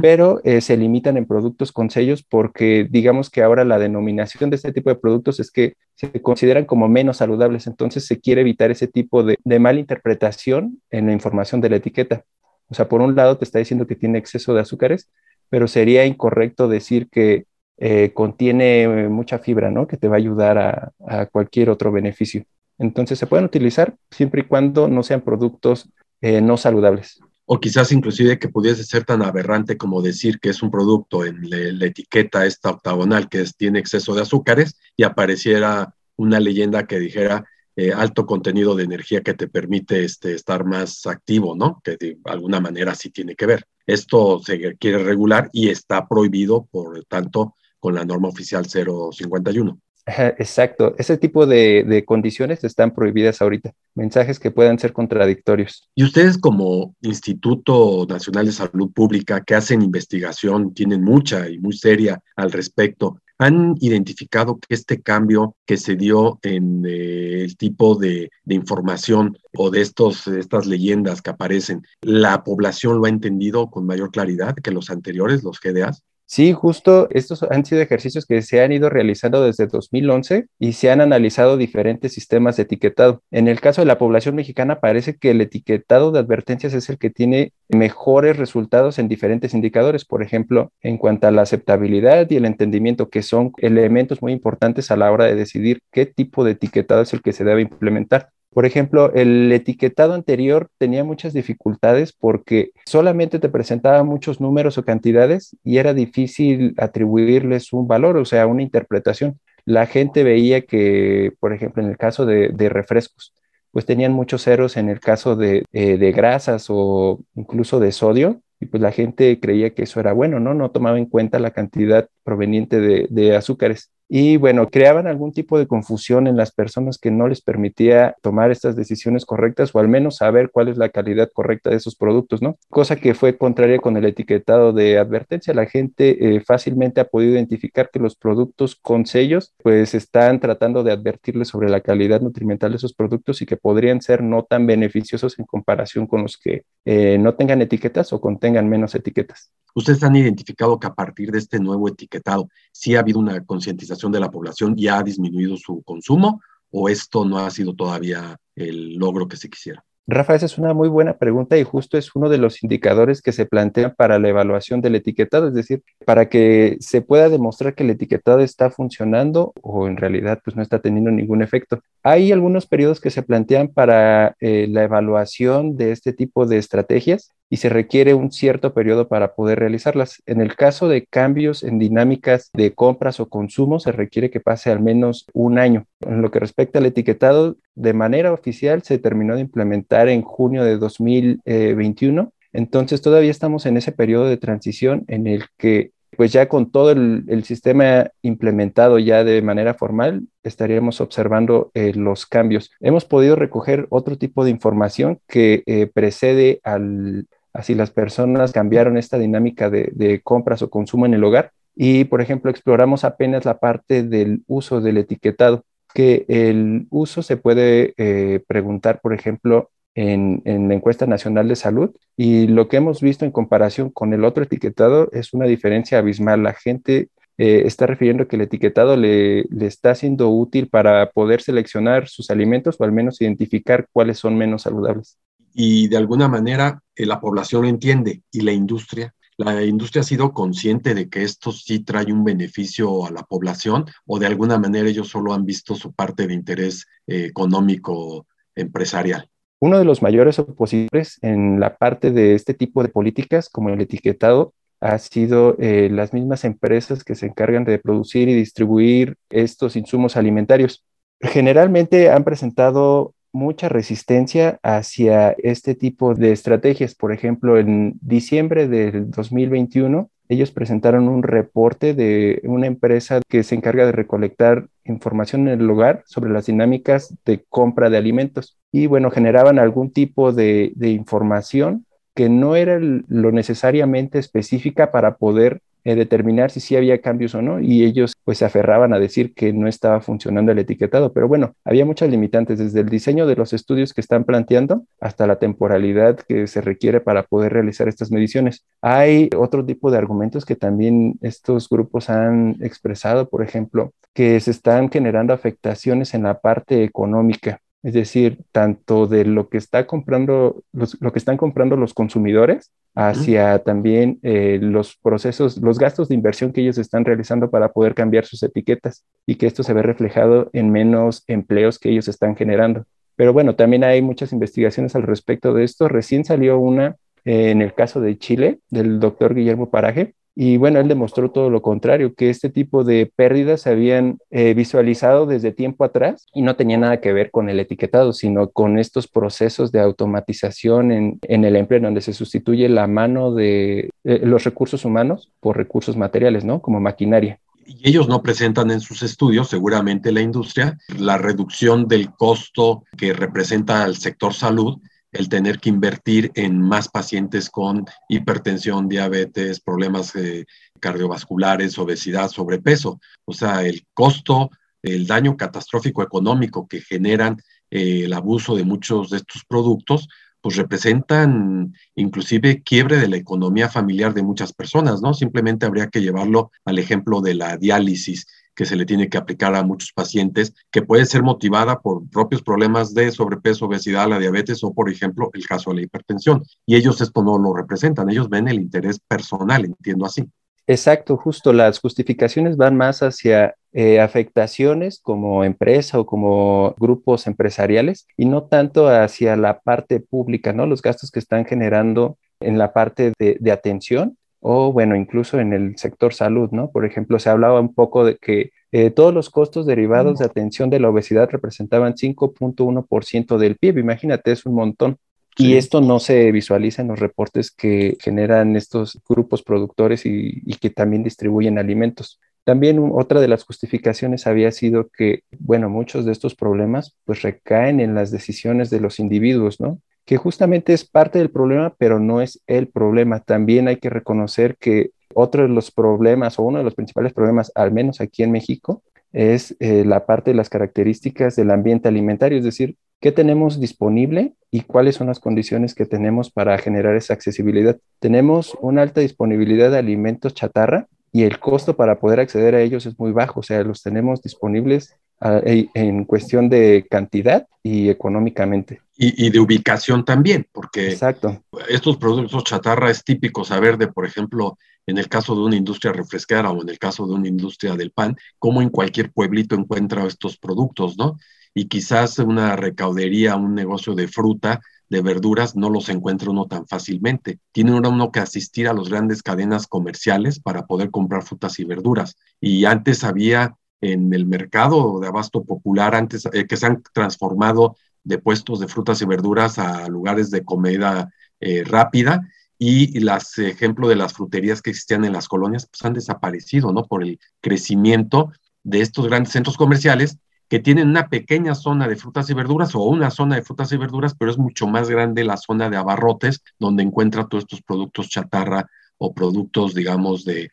pero 0.00 0.40
eh, 0.44 0.62
se 0.62 0.78
limitan 0.78 1.18
en 1.18 1.26
productos 1.26 1.72
con 1.72 1.90
sellos 1.90 2.22
porque 2.22 2.86
digamos 2.90 3.28
que 3.28 3.42
ahora 3.42 3.64
la 3.64 3.78
denominación 3.78 4.48
de 4.48 4.56
este 4.56 4.72
tipo 4.72 4.90
de 4.90 4.96
productos 4.96 5.40
es 5.40 5.50
que 5.50 5.74
se 5.94 6.22
consideran 6.22 6.64
como 6.64 6.88
menos 6.88 7.18
saludables, 7.18 7.66
entonces 7.66 8.06
se 8.06 8.18
quiere 8.18 8.40
evitar 8.40 8.70
ese 8.70 8.86
tipo 8.86 9.22
de, 9.22 9.38
de 9.44 9.58
mala 9.58 9.78
interpretación 9.78 10.80
en 10.90 11.06
la 11.06 11.12
información 11.12 11.60
de 11.60 11.70
la 11.70 11.76
etiqueta. 11.76 12.24
O 12.72 12.74
sea, 12.74 12.88
por 12.88 13.00
un 13.00 13.14
lado 13.14 13.36
te 13.38 13.44
está 13.44 13.58
diciendo 13.58 13.86
que 13.86 13.96
tiene 13.96 14.18
exceso 14.18 14.54
de 14.54 14.62
azúcares, 14.62 15.10
pero 15.50 15.68
sería 15.68 16.06
incorrecto 16.06 16.68
decir 16.68 17.08
que 17.10 17.44
eh, 17.76 18.12
contiene 18.14 18.82
eh, 18.82 19.08
mucha 19.08 19.38
fibra, 19.38 19.70
¿no? 19.70 19.86
Que 19.86 19.96
te 19.96 20.08
va 20.08 20.16
a 20.16 20.18
ayudar 20.18 20.58
a, 20.58 21.26
cualquier 21.26 21.70
otro 21.70 21.92
beneficio. 21.92 22.44
Entonces 22.78 23.18
se 23.18 23.26
pueden 23.26 23.44
utilizar 23.44 23.94
siempre 24.10 24.42
y 24.42 24.44
cuando 24.44 24.88
no 24.88 25.02
sean 25.02 25.20
productos 25.20 25.88
no 26.20 26.56
saludables 26.56 27.20
o 27.44 27.60
quizás 27.60 27.92
inclusive 27.92 28.38
que 28.38 28.48
pudiese 28.48 28.84
ser 28.84 29.04
tan 29.04 29.22
aberrante 29.22 29.76
como 29.76 30.00
decir 30.00 30.38
que 30.40 30.50
es 30.50 30.62
un 30.62 30.70
producto 30.70 31.24
en 31.24 31.50
la, 31.50 31.86
etiqueta 31.86 32.46
esta 32.46 32.70
octagonal 32.70 33.28
que 33.28 33.44
tiene 33.56 33.78
exceso 33.78 34.14
de 34.14 34.22
azúcares 34.22 34.78
y 34.96 35.02
apareciera 35.02 35.94
una 36.16 36.40
leyenda 36.40 36.86
que 36.86 36.98
dijera 36.98 37.44
eh, 37.76 37.92
alto 37.92 38.26
contenido 38.26 38.74
de 38.74 38.84
energía 38.84 39.22
que 39.22 39.34
te 39.34 39.48
permite 39.48 40.04
este, 40.04 40.34
estar 40.34 40.64
más 40.64 41.06
activo, 41.06 41.54
¿no? 41.56 41.80
Que 41.82 41.96
de 41.96 42.18
alguna 42.24 42.60
manera 42.60 42.94
sí 42.94 43.10
tiene 43.10 43.34
que 43.34 43.46
ver. 43.46 43.64
Esto 43.86 44.40
se 44.40 44.76
quiere 44.76 44.98
regular 45.02 45.48
y 45.52 45.68
está 45.68 46.06
prohibido, 46.06 46.66
por 46.70 47.04
tanto, 47.06 47.56
con 47.80 47.94
la 47.94 48.04
norma 48.04 48.28
oficial 48.28 48.66
051. 48.66 49.78
Exacto, 50.04 50.96
ese 50.98 51.16
tipo 51.16 51.46
de, 51.46 52.04
condiciones 52.06 52.64
están 52.64 52.92
prohibidas 52.92 53.40
ahorita, 53.40 53.72
mensajes 53.94 54.40
que 54.40 54.50
puedan 54.50 54.78
ser 54.78 54.92
contradictorios. 54.92 55.88
Y 55.94 56.02
ustedes 56.02 56.38
como 56.38 56.96
Instituto 57.02 58.04
Nacional 58.08 58.46
de 58.46 58.52
Salud 58.52 58.90
Pública, 58.92 59.42
que 59.44 59.54
hacen 59.54 59.80
investigación, 59.80 60.74
tienen 60.74 61.04
mucha 61.04 61.48
y 61.48 61.58
muy 61.58 61.76
seria 61.76 62.20
al 62.34 62.50
respecto, 62.50 63.20
¿han 63.42 63.74
identificado 63.80 64.58
que 64.58 64.74
este 64.74 65.02
cambio 65.02 65.56
que 65.66 65.76
se 65.76 65.96
dio 65.96 66.38
en 66.42 66.84
eh, 66.86 67.42
el 67.42 67.56
tipo 67.56 67.96
de, 67.96 68.30
de, 68.44 68.54
información 68.54 69.36
o 69.56 69.70
de 69.70 69.80
estos, 69.80 70.28
estas 70.28 70.66
leyendas 70.66 71.22
que 71.22 71.30
aparecen, 71.30 71.82
la 72.02 72.44
población 72.44 72.98
lo 72.98 73.06
ha 73.06 73.08
entendido 73.08 73.68
con 73.68 73.84
mayor 73.84 74.10
claridad 74.10 74.54
que 74.54 74.70
los 74.70 74.90
anteriores, 74.90 75.42
los 75.42 75.60
GDAs? 75.60 76.02
Sí, 76.32 76.54
justo 76.54 77.08
estos 77.10 77.42
han 77.42 77.66
sido 77.66 77.82
ejercicios 77.82 78.24
que 78.24 78.40
se 78.40 78.62
han 78.62 78.72
ido 78.72 78.88
realizando 78.88 79.44
desde 79.44 79.66
2011 79.66 80.46
y 80.58 80.72
se 80.72 80.90
han 80.90 81.02
analizado 81.02 81.58
diferentes 81.58 82.14
sistemas 82.14 82.56
de 82.56 82.62
etiquetado. 82.62 83.22
En 83.30 83.48
el 83.48 83.60
caso 83.60 83.82
de 83.82 83.86
la 83.86 83.98
población 83.98 84.34
mexicana 84.34 84.80
parece 84.80 85.18
que 85.18 85.32
el 85.32 85.42
etiquetado 85.42 86.10
de 86.10 86.20
advertencias 86.20 86.72
es 86.72 86.88
el 86.88 86.96
que 86.96 87.10
tiene 87.10 87.52
mejores 87.68 88.38
resultados 88.38 88.98
en 88.98 89.08
diferentes 89.08 89.52
indicadores, 89.52 90.06
por 90.06 90.22
ejemplo, 90.22 90.72
en 90.80 90.96
cuanto 90.96 91.26
a 91.26 91.32
la 91.32 91.42
aceptabilidad 91.42 92.30
y 92.30 92.36
el 92.36 92.46
entendimiento, 92.46 93.10
que 93.10 93.22
son 93.22 93.52
elementos 93.58 94.22
muy 94.22 94.32
importantes 94.32 94.90
a 94.90 94.96
la 94.96 95.12
hora 95.12 95.26
de 95.26 95.34
decidir 95.34 95.80
qué 95.90 96.06
tipo 96.06 96.44
de 96.44 96.52
etiquetado 96.52 97.02
es 97.02 97.12
el 97.12 97.20
que 97.20 97.34
se 97.34 97.44
debe 97.44 97.60
implementar. 97.60 98.30
Por 98.52 98.66
ejemplo, 98.66 99.12
el 99.14 99.50
etiquetado 99.50 100.12
anterior 100.12 100.68
tenía 100.76 101.04
muchas 101.04 101.32
dificultades 101.32 102.12
porque 102.12 102.72
solamente 102.84 103.38
te 103.38 103.48
presentaba 103.48 104.04
muchos 104.04 104.40
números 104.40 104.76
o 104.76 104.84
cantidades 104.84 105.56
y 105.64 105.78
era 105.78 105.94
difícil 105.94 106.74
atribuirles 106.76 107.72
un 107.72 107.88
valor, 107.88 108.18
o 108.18 108.24
sea, 108.26 108.46
una 108.46 108.62
interpretación. 108.62 109.40
La 109.64 109.86
gente 109.86 110.22
veía 110.22 110.62
que, 110.62 111.32
por 111.40 111.54
ejemplo, 111.54 111.82
en 111.82 111.88
el 111.88 111.96
caso 111.96 112.26
de, 112.26 112.52
refrescos, 112.68 113.32
pues 113.70 113.86
tenían 113.86 114.12
muchos 114.12 114.44
ceros 114.44 114.76
en 114.76 114.90
el 114.90 115.00
caso 115.00 115.34
de, 115.34 115.64
eh, 115.72 115.96
de 115.96 116.12
grasas 116.12 116.66
o 116.68 117.20
incluso 117.34 117.80
de 117.80 117.92
sodio, 117.92 118.42
y 118.60 118.66
pues 118.66 118.82
la 118.82 118.92
gente 118.92 119.40
creía 119.40 119.70
que 119.70 119.84
eso 119.84 119.98
era 119.98 120.12
bueno, 120.12 120.40
¿no? 120.40 120.54
No 120.54 120.70
tomaba 120.70 120.98
en 120.98 121.06
cuenta 121.06 121.38
la 121.38 121.52
cantidad 121.52 122.08
proveniente 122.22 122.80
de, 122.80 123.06
de 123.10 123.34
azúcares 123.34 123.91
y 124.14 124.36
bueno, 124.36 124.68
creaban 124.68 125.06
algún 125.06 125.32
tipo 125.32 125.58
de 125.58 125.66
confusión 125.66 126.26
en 126.26 126.36
las 126.36 126.52
personas 126.52 126.98
que 126.98 127.10
no 127.10 127.28
les 127.28 127.40
permitía 127.40 128.14
tomar 128.20 128.50
estas 128.50 128.76
decisiones 128.76 129.24
correctas 129.24 129.74
o 129.74 129.78
al 129.78 129.88
menos 129.88 130.16
saber 130.16 130.50
cuál 130.52 130.68
es 130.68 130.76
la 130.76 130.90
calidad 130.90 131.30
correcta 131.32 131.70
de 131.70 131.76
esos 131.76 131.96
productos, 131.96 132.42
¿no? 132.42 132.58
Cosa 132.68 132.96
que 132.96 133.14
fue 133.14 133.38
contraria 133.38 133.78
con 133.78 133.96
el 133.96 134.04
etiquetado 134.04 134.74
de 134.74 134.98
advertencia. 134.98 135.54
La 135.54 135.64
gente 135.64 136.36
eh, 136.36 136.42
fácilmente 136.42 137.00
ha 137.00 137.06
podido 137.06 137.32
identificar 137.32 137.88
que 137.90 138.00
los 138.00 138.14
productos 138.14 138.76
con 138.76 139.06
sellos 139.06 139.54
pues 139.62 139.94
están 139.94 140.40
tratando 140.40 140.82
de 140.82 140.92
advertirles 140.92 141.48
sobre 141.48 141.70
la 141.70 141.80
calidad 141.80 142.20
nutrimental 142.20 142.72
de 142.72 142.76
esos 142.76 142.92
productos 142.92 143.40
y 143.40 143.46
que 143.46 143.56
podrían 143.56 144.02
ser 144.02 144.22
no 144.22 144.42
tan 144.42 144.66
beneficiosos 144.66 145.38
en 145.38 145.46
comparación 145.46 146.06
con 146.06 146.20
los 146.20 146.36
que 146.36 146.66
eh, 146.84 147.16
no 147.16 147.34
tengan 147.34 147.62
etiquetas 147.62 148.12
o 148.12 148.20
contengan 148.20 148.68
menos 148.68 148.94
etiquetas. 148.94 149.52
Ustedes 149.74 150.02
han 150.02 150.16
identificado 150.16 150.78
que 150.78 150.86
a 150.86 150.94
partir 150.94 151.30
de 151.30 151.38
este 151.38 151.58
nuevo 151.58 151.88
etiquetado 151.88 152.48
sí 152.72 152.94
ha 152.94 153.00
habido 153.00 153.18
una 153.18 153.44
concientización 153.44 154.12
de 154.12 154.20
la 154.20 154.30
población 154.30 154.74
y 154.76 154.88
ha 154.88 155.02
disminuido 155.02 155.56
su 155.56 155.82
consumo 155.82 156.40
o 156.70 156.88
esto 156.88 157.24
no 157.24 157.38
ha 157.38 157.50
sido 157.50 157.74
todavía 157.74 158.36
el 158.56 158.94
logro 158.96 159.28
que 159.28 159.36
se 159.36 159.48
quisiera? 159.48 159.84
Rafa, 160.08 160.34
esa 160.34 160.46
es 160.46 160.58
una 160.58 160.74
muy 160.74 160.88
buena 160.88 161.16
pregunta 161.16 161.56
y 161.56 161.62
justo 161.62 161.96
es 161.96 162.14
uno 162.16 162.28
de 162.28 162.36
los 162.36 162.64
indicadores 162.64 163.22
que 163.22 163.30
se 163.30 163.46
plantean 163.46 163.94
para 163.96 164.18
la 164.18 164.28
evaluación 164.28 164.80
del 164.80 164.96
etiquetado, 164.96 165.46
es 165.46 165.54
decir, 165.54 165.84
para 166.04 166.28
que 166.28 166.76
se 166.80 167.02
pueda 167.02 167.28
demostrar 167.28 167.76
que 167.76 167.84
el 167.84 167.90
etiquetado 167.90 168.40
está 168.40 168.70
funcionando 168.70 169.52
o 169.62 169.86
en 169.86 169.96
realidad 169.96 170.40
pues 170.44 170.56
no 170.56 170.62
está 170.62 170.80
teniendo 170.80 171.12
ningún 171.12 171.40
efecto. 171.40 171.80
Hay 172.02 172.32
algunos 172.32 172.66
periodos 172.66 173.00
que 173.00 173.10
se 173.10 173.22
plantean 173.22 173.68
para 173.68 174.34
eh, 174.40 174.66
la 174.68 174.82
evaluación 174.82 175.76
de 175.76 175.92
este 175.92 176.12
tipo 176.12 176.46
de 176.46 176.58
estrategias 176.58 177.30
y 177.52 177.58
se 177.58 177.68
requiere 177.68 178.14
un 178.14 178.32
cierto 178.32 178.72
periodo 178.72 179.08
para 179.08 179.34
poder 179.34 179.58
realizarlas. 179.58 180.22
En 180.24 180.40
el 180.40 180.56
caso 180.56 180.88
de 180.88 181.04
cambios 181.04 181.62
en 181.62 181.78
dinámicas 181.78 182.48
de 182.54 182.72
compras 182.72 183.20
o 183.20 183.28
consumo, 183.28 183.78
se 183.78 183.92
requiere 183.92 184.30
que 184.30 184.40
pase 184.40 184.70
al 184.70 184.80
menos 184.80 185.26
un 185.34 185.58
año. 185.58 185.84
En 186.00 186.22
lo 186.22 186.30
que 186.30 186.40
respecta 186.40 186.78
al 186.78 186.86
etiquetado, 186.86 187.56
de 187.74 187.92
manera 187.92 188.32
oficial 188.32 188.82
se 188.84 188.96
terminó 188.96 189.34
de 189.34 189.42
implementar 189.42 190.08
en 190.08 190.22
junio 190.22 190.64
de 190.64 190.78
2021. 190.78 192.32
Entonces 192.54 193.02
todavía 193.02 193.30
estamos 193.30 193.66
en 193.66 193.76
ese 193.76 193.92
periodo 193.92 194.30
de 194.30 194.38
transición 194.38 195.04
en 195.08 195.26
el 195.26 195.44
que 195.58 195.90
pues 196.16 196.32
ya 196.32 196.48
con 196.48 196.70
todo 196.70 196.90
el, 196.90 197.44
sistema 197.44 198.10
implementado 198.22 198.98
ya 198.98 199.24
de 199.24 199.40
manera 199.42 199.74
formal, 199.74 200.22
estaríamos 200.42 201.00
observando 201.00 201.70
eh, 201.74 201.92
los 201.94 202.26
cambios. 202.26 202.70
Hemos 202.80 203.04
podido 203.04 203.36
recoger 203.36 203.86
otro 203.88 204.18
tipo 204.18 204.44
de 204.44 204.50
información 204.50 205.20
que 205.26 205.62
eh, 205.66 205.86
precede 205.86 206.60
al, 206.64 207.26
así 207.52 207.74
las 207.74 207.90
personas 207.90 208.52
cambiaron 208.52 208.96
esta 208.96 209.18
dinámica 209.18 209.70
de, 209.70 210.20
compras 210.24 210.62
o 210.62 210.70
consumo 210.70 211.06
en 211.06 211.14
el 211.14 211.24
hogar. 211.24 211.52
Y, 211.74 212.04
por 212.04 212.20
ejemplo, 212.20 212.50
exploramos 212.50 213.04
apenas 213.04 213.44
la 213.44 213.58
parte 213.58 214.02
del 214.02 214.42
uso 214.46 214.80
del 214.80 214.98
etiquetado, 214.98 215.64
que 215.94 216.24
el 216.28 216.86
uso 216.90 217.22
se 217.22 217.36
puede 217.36 217.94
eh, 217.96 218.40
preguntar, 218.46 219.00
por 219.00 219.14
ejemplo, 219.14 219.70
en, 219.94 220.42
la 220.44 220.74
encuesta 220.74 221.06
nacional 221.06 221.48
de 221.48 221.56
salud 221.56 221.90
y 222.16 222.46
lo 222.46 222.68
que 222.68 222.78
hemos 222.78 223.00
visto 223.00 223.24
en 223.24 223.30
comparación 223.30 223.90
con 223.90 224.12
el 224.12 224.24
otro 224.24 224.44
etiquetado 224.44 225.10
es 225.12 225.32
una 225.32 225.46
diferencia 225.46 225.98
abismal. 225.98 226.42
La 226.42 226.54
gente 226.54 227.08
eh, 227.38 227.62
está 227.66 227.86
refiriendo 227.86 228.26
que 228.28 228.36
el 228.36 228.42
etiquetado 228.42 228.96
le, 228.96 229.44
le, 229.50 229.66
está 229.66 229.94
siendo 229.94 230.30
útil 230.30 230.68
para 230.68 231.10
poder 231.10 231.42
seleccionar 231.42 232.08
sus 232.08 232.30
alimentos 232.30 232.76
o 232.78 232.84
al 232.84 232.92
menos 232.92 233.20
identificar 233.20 233.86
cuáles 233.92 234.18
son 234.18 234.36
menos 234.36 234.62
saludables. 234.62 235.18
Y 235.54 235.88
de 235.88 235.96
alguna 235.96 236.28
manera 236.28 236.82
eh, 236.94 237.06
la 237.06 237.20
población 237.20 237.64
entiende 237.64 238.22
y 238.30 238.40
la 238.40 238.52
industria. 238.52 239.14
La 239.36 239.62
industria 239.64 240.02
ha 240.02 240.04
sido 240.04 240.32
consciente 240.32 240.94
de 240.94 241.08
que 241.08 241.22
esto 241.22 241.52
sí 241.52 241.80
trae 241.80 242.12
un 242.12 242.22
beneficio 242.22 243.06
a 243.06 243.10
la 243.10 243.22
población 243.22 243.86
o 244.06 244.18
de 244.18 244.26
alguna 244.26 244.58
manera 244.58 244.88
ellos 244.88 245.08
solo 245.08 245.32
han 245.32 245.44
visto 245.44 245.74
su 245.74 245.92
parte 245.92 246.26
de 246.26 246.34
interés 246.34 246.86
eh, 247.06 247.24
económico 247.24 248.26
empresarial. 248.54 249.28
Uno 249.60 249.78
de 249.78 249.84
los 249.84 250.02
mayores 250.02 250.38
opositores 250.38 251.18
en 251.22 251.60
la 251.60 251.76
parte 251.76 252.10
de 252.10 252.34
este 252.34 252.52
tipo 252.52 252.82
de 252.82 252.88
políticas, 252.88 253.48
como 253.48 253.70
el 253.70 253.80
etiquetado, 253.80 254.54
ha 254.80 254.98
sido 254.98 255.56
eh, 255.60 255.88
las 255.90 256.12
mismas 256.12 256.44
empresas 256.44 257.04
que 257.04 257.14
se 257.14 257.26
encargan 257.26 257.64
de 257.64 257.78
producir 257.78 258.28
y 258.28 258.34
distribuir 258.34 259.16
estos 259.30 259.76
insumos 259.76 260.16
alimentarios. 260.16 260.84
Generalmente 261.20 262.10
han 262.10 262.24
presentado 262.24 263.14
mucha 263.32 263.68
resistencia 263.68 264.58
hacia 264.62 265.32
este 265.38 265.74
tipo 265.74 266.14
de 266.14 266.32
estrategias. 266.32 266.94
Por 266.94 267.12
ejemplo, 267.12 267.58
en 267.58 267.94
diciembre 268.00 268.68
del 268.68 269.10
2021, 269.10 270.10
ellos 270.28 270.50
presentaron 270.50 271.08
un 271.08 271.22
reporte 271.22 271.94
de 271.94 272.40
una 272.44 272.66
empresa 272.66 273.20
que 273.28 273.42
se 273.42 273.54
encarga 273.54 273.84
de 273.86 273.92
recolectar 273.92 274.68
información 274.84 275.48
en 275.48 275.60
el 275.60 275.70
hogar 275.70 276.02
sobre 276.06 276.30
las 276.30 276.46
dinámicas 276.46 277.14
de 277.24 277.44
compra 277.48 277.90
de 277.90 277.98
alimentos. 277.98 278.56
Y 278.70 278.86
bueno, 278.86 279.10
generaban 279.10 279.58
algún 279.58 279.90
tipo 279.90 280.32
de, 280.32 280.72
información 280.80 281.86
que 282.14 282.28
no 282.28 282.56
era 282.56 282.78
lo 282.78 283.32
necesariamente 283.32 284.18
específica 284.18 284.90
para 284.90 285.16
poder 285.16 285.60
eh, 285.84 285.94
determinar 285.94 286.50
si 286.50 286.60
sí 286.60 286.76
había 286.76 287.00
cambios 287.00 287.34
o 287.34 287.42
no 287.42 287.60
y 287.60 287.84
ellos 287.84 288.12
pues 288.24 288.38
se 288.38 288.44
aferraban 288.44 288.92
a 288.92 288.98
decir 288.98 289.34
que 289.34 289.52
no 289.52 289.68
estaba 289.68 290.00
funcionando 290.00 290.52
el 290.52 290.58
etiquetado, 290.58 291.12
pero 291.12 291.28
bueno, 291.28 291.54
había 291.64 291.84
muchas 291.84 292.10
limitantes 292.10 292.58
desde 292.58 292.80
el 292.80 292.88
diseño 292.88 293.26
de 293.26 293.36
los 293.36 293.52
estudios 293.52 293.92
que 293.92 294.00
están 294.00 294.24
planteando 294.24 294.84
hasta 295.00 295.26
la 295.26 295.36
temporalidad 295.38 296.16
que 296.20 296.46
se 296.46 296.60
requiere 296.60 297.00
para 297.00 297.24
poder 297.24 297.52
realizar 297.52 297.88
estas 297.88 298.10
mediciones. 298.10 298.64
Hay 298.80 299.30
otro 299.36 299.64
tipo 299.64 299.90
de 299.90 299.98
argumentos 299.98 300.44
que 300.44 300.56
también 300.56 301.18
estos 301.20 301.68
grupos 301.68 302.10
han 302.10 302.56
expresado, 302.60 303.28
por 303.28 303.42
ejemplo, 303.42 303.92
que 304.14 304.38
se 304.40 304.50
están 304.50 304.90
generando 304.90 305.32
afectaciones 305.32 306.14
en 306.14 306.24
la 306.24 306.40
parte 306.40 306.84
económica 306.84 307.60
es 307.82 307.94
decir, 307.94 308.38
tanto 308.52 309.06
de 309.06 309.24
lo 309.24 309.48
que 309.48 309.58
está 309.58 309.86
comprando, 309.86 310.62
lo 310.72 311.12
que 311.12 311.18
están 311.18 311.36
comprando 311.36 311.76
los 311.76 311.94
consumidores, 311.94 312.70
hacia 312.94 313.58
también 313.60 314.18
eh, 314.22 314.58
los 314.60 314.96
procesos, 314.96 315.56
los 315.56 315.78
gastos 315.78 316.08
de 316.08 316.14
inversión 316.14 316.52
que 316.52 316.60
ellos 316.60 316.78
están 316.78 317.04
realizando 317.04 317.50
para 317.50 317.72
poder 317.72 317.94
cambiar 317.94 318.26
sus 318.26 318.42
etiquetas 318.42 319.04
y 319.26 319.36
que 319.36 319.46
esto 319.46 319.62
se 319.62 319.72
ve 319.72 319.82
reflejado 319.82 320.50
en 320.52 320.70
menos 320.70 321.24
empleos 321.26 321.78
que 321.78 321.90
ellos 321.90 322.08
están 322.08 322.36
generando. 322.36 322.84
Pero 323.16 323.32
bueno, 323.32 323.56
también 323.56 323.84
hay 323.84 324.02
muchas 324.02 324.32
investigaciones 324.32 324.94
al 324.94 325.02
respecto 325.02 325.54
de 325.54 325.64
esto. 325.64 325.88
Recién 325.88 326.24
salió 326.24 326.58
una 326.58 326.96
eh, 327.24 327.50
en 327.50 327.62
el 327.62 327.74
caso 327.74 328.00
de 328.00 328.18
Chile, 328.18 328.60
del 328.70 329.00
doctor 329.00 329.34
Guillermo 329.34 329.70
Paraje, 329.70 330.14
y 330.34 330.56
bueno, 330.56 330.80
él 330.80 330.88
demostró 330.88 331.30
todo 331.30 331.50
lo 331.50 331.60
contrario, 331.60 332.14
que 332.14 332.30
este 332.30 332.48
tipo 332.48 332.84
de 332.84 333.10
pérdidas 333.14 333.62
se 333.62 333.70
habían 333.70 334.18
eh, 334.30 334.54
visualizado 334.54 335.26
desde 335.26 335.52
tiempo 335.52 335.84
atrás 335.84 336.26
y 336.32 336.42
no 336.42 336.56
tenía 336.56 336.78
nada 336.78 337.00
que 337.00 337.12
ver 337.12 337.30
con 337.30 337.50
el 337.50 337.60
etiquetado, 337.60 338.12
sino 338.12 338.48
con 338.48 338.78
estos 338.78 339.08
procesos 339.08 339.72
de 339.72 339.80
automatización 339.80 340.92
en, 340.92 341.44
el 341.44 341.56
empleo, 341.56 341.80
donde 341.80 342.00
se 342.00 342.14
sustituye 342.14 342.68
la 342.68 342.86
mano 342.86 343.34
de 343.34 343.90
eh, 344.04 344.20
los 344.24 344.44
recursos 344.44 344.84
humanos 344.84 345.30
por 345.40 345.56
recursos 345.56 345.96
materiales, 345.96 346.44
¿no? 346.44 346.62
Como 346.62 346.80
maquinaria. 346.80 347.38
Y 347.66 347.88
ellos 347.88 348.08
no 348.08 348.22
presentan 348.22 348.70
en 348.70 348.80
sus 348.80 349.02
estudios, 349.02 349.48
seguramente 349.48 350.12
la 350.12 350.20
industria, 350.20 350.78
la 350.98 351.18
reducción 351.18 351.86
del 351.86 352.10
costo 352.10 352.84
que 352.96 353.12
representa 353.12 353.84
al 353.84 353.96
sector 353.96 354.34
salud 354.34 354.78
el 355.12 355.28
tener 355.28 355.58
que 355.58 355.68
invertir 355.68 356.32
en 356.34 356.60
más 356.60 356.88
pacientes 356.88 357.50
con 357.50 357.84
hipertensión, 358.08 358.88
diabetes, 358.88 359.60
problemas 359.60 360.16
eh, 360.16 360.46
cardiovasculares, 360.80 361.78
obesidad, 361.78 362.30
sobrepeso. 362.30 362.98
O 363.26 363.32
sea, 363.32 363.62
el 363.62 363.86
costo, 363.94 364.50
el 364.82 365.06
daño 365.06 365.36
catastrófico 365.36 366.02
económico 366.02 366.66
que 366.66 366.80
generan 366.80 367.40
eh, 367.70 368.04
el 368.04 368.12
abuso 368.14 368.56
de 368.56 368.64
muchos 368.64 369.10
de 369.10 369.18
estos 369.18 369.44
productos, 369.44 370.08
pues 370.40 370.56
representan 370.56 371.72
inclusive 371.94 372.62
quiebre 372.62 372.96
de 372.96 373.06
la 373.06 373.16
economía 373.16 373.68
familiar 373.68 374.12
de 374.12 374.24
muchas 374.24 374.52
personas, 374.52 375.00
¿no? 375.00 375.14
Simplemente 375.14 375.66
habría 375.66 375.86
que 375.86 376.00
llevarlo 376.00 376.50
al 376.64 376.78
ejemplo 376.80 377.20
de 377.20 377.34
la 377.34 377.56
diálisis 377.56 378.26
que 378.54 378.64
se 378.64 378.76
le 378.76 378.86
tiene 378.86 379.08
que 379.08 379.18
aplicar 379.18 379.54
a 379.54 379.62
muchos 379.62 379.92
pacientes, 379.92 380.54
que 380.70 380.82
puede 380.82 381.06
ser 381.06 381.22
motivada 381.22 381.80
por 381.80 382.08
propios 382.08 382.42
problemas 382.42 382.94
de 382.94 383.10
sobrepeso, 383.10 383.66
obesidad, 383.66 384.08
la 384.08 384.18
diabetes 384.18 384.62
o, 384.64 384.72
por 384.72 384.90
ejemplo, 384.90 385.30
el 385.32 385.46
caso 385.46 385.70
de 385.70 385.76
la 385.76 385.82
hipertensión. 385.82 386.42
Y 386.66 386.76
ellos 386.76 387.00
esto 387.00 387.22
no 387.22 387.38
lo 387.38 387.54
representan, 387.54 388.10
ellos 388.10 388.28
ven 388.28 388.48
el 388.48 388.60
interés 388.60 388.98
personal, 388.98 389.64
entiendo 389.64 390.06
así. 390.06 390.28
Exacto, 390.66 391.16
justo 391.16 391.52
las 391.52 391.80
justificaciones 391.80 392.56
van 392.56 392.76
más 392.76 393.02
hacia 393.02 393.56
eh, 393.72 394.00
afectaciones 394.00 395.00
como 395.02 395.44
empresa 395.44 395.98
o 395.98 396.06
como 396.06 396.74
grupos 396.78 397.26
empresariales 397.26 398.06
y 398.16 398.26
no 398.26 398.44
tanto 398.44 398.88
hacia 398.88 399.36
la 399.36 399.60
parte 399.60 399.98
pública, 399.98 400.52
¿no? 400.52 400.66
Los 400.66 400.80
gastos 400.80 401.10
que 401.10 401.18
están 401.18 401.46
generando 401.46 402.16
en 402.38 402.58
la 402.58 402.72
parte 402.72 403.12
de, 403.18 403.36
de 403.40 403.52
atención 403.52 404.16
o 404.44 404.72
bueno, 404.72 404.96
incluso 404.96 405.38
en 405.38 405.52
el 405.52 405.78
sector 405.78 406.12
salud, 406.12 406.50
¿no? 406.50 406.70
Por 406.72 406.84
ejemplo, 406.84 407.20
se 407.20 407.30
hablaba 407.30 407.60
un 407.60 407.74
poco 407.74 408.04
de 408.04 408.16
que 408.16 408.50
eh, 408.72 408.90
todos 408.90 409.14
los 409.14 409.30
costos 409.30 409.66
derivados 409.66 410.18
de 410.18 410.24
atención 410.24 410.68
de 410.68 410.80
la 410.80 410.90
obesidad 410.90 411.30
representaban 411.30 411.94
5.1% 411.94 413.38
del 413.38 413.56
PIB. 413.56 413.78
Imagínate, 413.78 414.32
es 414.32 414.44
un 414.44 414.54
montón. 414.54 414.98
Y 415.38 415.54
esto 415.54 415.80
no 415.80 416.00
se 416.00 416.30
visualiza 416.32 416.82
en 416.82 416.88
los 416.88 416.98
reportes 416.98 417.52
que 417.52 417.96
generan 418.00 418.56
estos 418.56 419.00
grupos 419.08 419.42
productores 419.42 420.04
y, 420.04 420.42
y 420.44 420.56
que 420.56 420.70
también 420.70 421.04
distribuyen 421.04 421.58
alimentos. 421.58 422.20
También 422.44 422.80
otra 422.92 423.20
de 423.20 423.28
las 423.28 423.44
justificaciones 423.44 424.26
había 424.26 424.50
sido 424.50 424.88
que, 424.88 425.22
bueno, 425.38 425.70
muchos 425.70 426.04
de 426.04 426.12
estos 426.12 426.34
problemas 426.34 426.96
pues 427.04 427.22
recaen 427.22 427.78
en 427.78 427.94
las 427.94 428.10
decisiones 428.10 428.70
de 428.70 428.80
los 428.80 428.98
individuos, 428.98 429.60
¿no? 429.60 429.80
Que 430.04 430.16
justamente 430.16 430.72
es 430.72 430.84
parte 430.84 431.18
del 431.18 431.30
problema, 431.30 431.74
pero 431.78 431.98
no 431.98 432.20
es 432.20 432.40
el 432.46 432.68
problema. 432.68 433.20
También 433.20 433.68
hay 433.68 433.76
que 433.76 433.90
reconocer 433.90 434.56
que 434.56 434.90
otro 435.14 435.42
de 435.42 435.48
los 435.48 435.70
problemas 435.70 436.38
o 436.38 436.42
uno 436.42 436.58
de 436.58 436.64
los 436.64 436.74
principales 436.74 437.12
problemas, 437.12 437.52
al 437.54 437.72
menos 437.72 438.00
aquí 438.00 438.22
en 438.22 438.32
México, 438.32 438.82
es 439.12 439.56
eh, 439.60 439.84
la 439.84 440.06
parte 440.06 440.30
de 440.30 440.36
las 440.36 440.48
características 440.48 441.36
del 441.36 441.50
ambiente 441.50 441.88
alimentario, 441.88 442.38
es 442.38 442.44
decir, 442.44 442.76
qué 443.00 443.12
tenemos 443.12 443.60
disponible 443.60 444.34
y 444.50 444.62
cuáles 444.62 444.96
son 444.96 445.08
las 445.08 445.20
condiciones 445.20 445.74
que 445.74 445.86
tenemos 445.86 446.30
para 446.30 446.56
generar 446.58 446.96
esa 446.96 447.14
accesibilidad. 447.14 447.76
Tenemos 447.98 448.56
una 448.60 448.82
alta 448.82 449.00
disponibilidad 449.00 449.70
de 449.70 449.78
alimentos 449.78 450.34
chatarra 450.34 450.88
y 451.12 451.24
el 451.24 451.38
costo 451.38 451.76
para 451.76 451.98
poder 451.98 452.20
acceder 452.20 452.54
a 452.54 452.62
ellos 452.62 452.86
es 452.86 452.98
muy 452.98 453.12
bajo, 453.12 453.40
o 453.40 453.42
sea, 453.42 453.62
los 453.64 453.82
tenemos 453.82 454.22
disponibles 454.22 454.96
e, 455.20 455.68
en 455.74 456.04
cuestión 456.04 456.48
de 456.48 456.86
cantidad 456.90 457.46
y 457.62 457.90
económicamente. 457.90 458.80
Y, 459.04 459.30
de 459.30 459.40
ubicación 459.40 460.04
también, 460.04 460.46
porque 460.52 460.92
Exacto. 460.92 461.42
estos 461.68 461.96
productos 461.96 462.44
chatarra 462.44 462.88
es 462.88 463.02
típico 463.02 463.44
saber 463.44 463.76
de, 463.76 463.88
por 463.88 464.06
ejemplo, 464.06 464.56
en 464.86 464.96
el 464.96 465.08
caso 465.08 465.34
de 465.34 465.40
una 465.42 465.56
industria 465.56 465.92
refresquera 465.92 466.52
o 466.52 466.62
en 466.62 466.68
el 466.68 466.78
caso 466.78 467.06
de 467.08 467.14
una 467.14 467.26
industria 467.26 467.74
del 467.74 467.90
pan, 467.90 468.16
cómo 468.38 468.62
en 468.62 468.68
cualquier 468.68 469.10
pueblito 469.10 469.56
encuentra 469.56 470.06
estos 470.06 470.38
productos, 470.38 470.96
¿no? 470.96 471.18
Y 471.52 471.66
quizás 471.66 472.20
una 472.20 472.54
recaudería, 472.54 473.34
un 473.34 473.56
negocio 473.56 473.96
de 473.96 474.06
fruta, 474.06 474.60
de 474.88 475.02
verduras 475.02 475.56
no 475.56 475.68
los 475.68 475.88
encuentra 475.88 476.30
uno 476.30 476.46
tan 476.46 476.66
fácilmente. 476.66 477.40
Tiene 477.50 477.72
uno 477.72 478.12
que 478.12 478.20
asistir 478.20 478.68
a 478.68 478.72
las 478.72 478.88
grandes 478.88 479.22
cadenas 479.22 479.66
comerciales 479.66 480.38
para 480.38 480.66
poder 480.66 480.90
comprar 480.90 481.24
frutas 481.24 481.58
y 481.58 481.64
verduras. 481.64 482.16
Y 482.40 482.66
antes 482.66 483.02
había 483.02 483.56
en 483.80 484.14
el 484.14 484.26
mercado 484.26 485.00
de 485.00 485.08
abasto 485.08 485.44
popular, 485.44 485.94
antes 485.94 486.28
eh, 486.32 486.46
que 486.46 486.56
se 486.56 486.66
han 486.66 486.82
transformado 486.94 487.76
de 488.04 488.18
puestos 488.18 488.60
de 488.60 488.68
frutas 488.68 489.00
y 489.02 489.04
verduras 489.04 489.58
a 489.58 489.88
lugares 489.88 490.30
de 490.30 490.44
comida 490.44 491.12
eh, 491.40 491.64
rápida 491.64 492.28
y 492.58 493.00
las 493.00 493.38
ejemplo 493.38 493.88
de 493.88 493.96
las 493.96 494.12
fruterías 494.12 494.62
que 494.62 494.70
existían 494.70 495.04
en 495.04 495.12
las 495.12 495.28
colonias 495.28 495.66
pues 495.66 495.84
han 495.84 495.94
desaparecido, 495.94 496.72
¿no? 496.72 496.84
Por 496.86 497.02
el 497.02 497.18
crecimiento 497.40 498.32
de 498.62 498.80
estos 498.80 499.08
grandes 499.08 499.32
centros 499.32 499.56
comerciales 499.56 500.18
que 500.52 500.58
tienen 500.58 500.90
una 500.90 501.08
pequeña 501.08 501.54
zona 501.54 501.88
de 501.88 501.96
frutas 501.96 502.28
y 502.28 502.34
verduras 502.34 502.74
o 502.74 502.82
una 502.82 503.10
zona 503.10 503.36
de 503.36 503.42
frutas 503.42 503.72
y 503.72 503.78
verduras, 503.78 504.14
pero 504.14 504.30
es 504.30 504.36
mucho 504.36 504.66
más 504.66 504.90
grande 504.90 505.24
la 505.24 505.38
zona 505.38 505.70
de 505.70 505.78
abarrotes, 505.78 506.44
donde 506.58 506.82
encuentra 506.82 507.26
todos 507.26 507.44
estos 507.44 507.62
productos 507.62 508.10
chatarra 508.10 508.68
o 508.98 509.14
productos, 509.14 509.74
digamos, 509.74 510.26
de, 510.26 510.50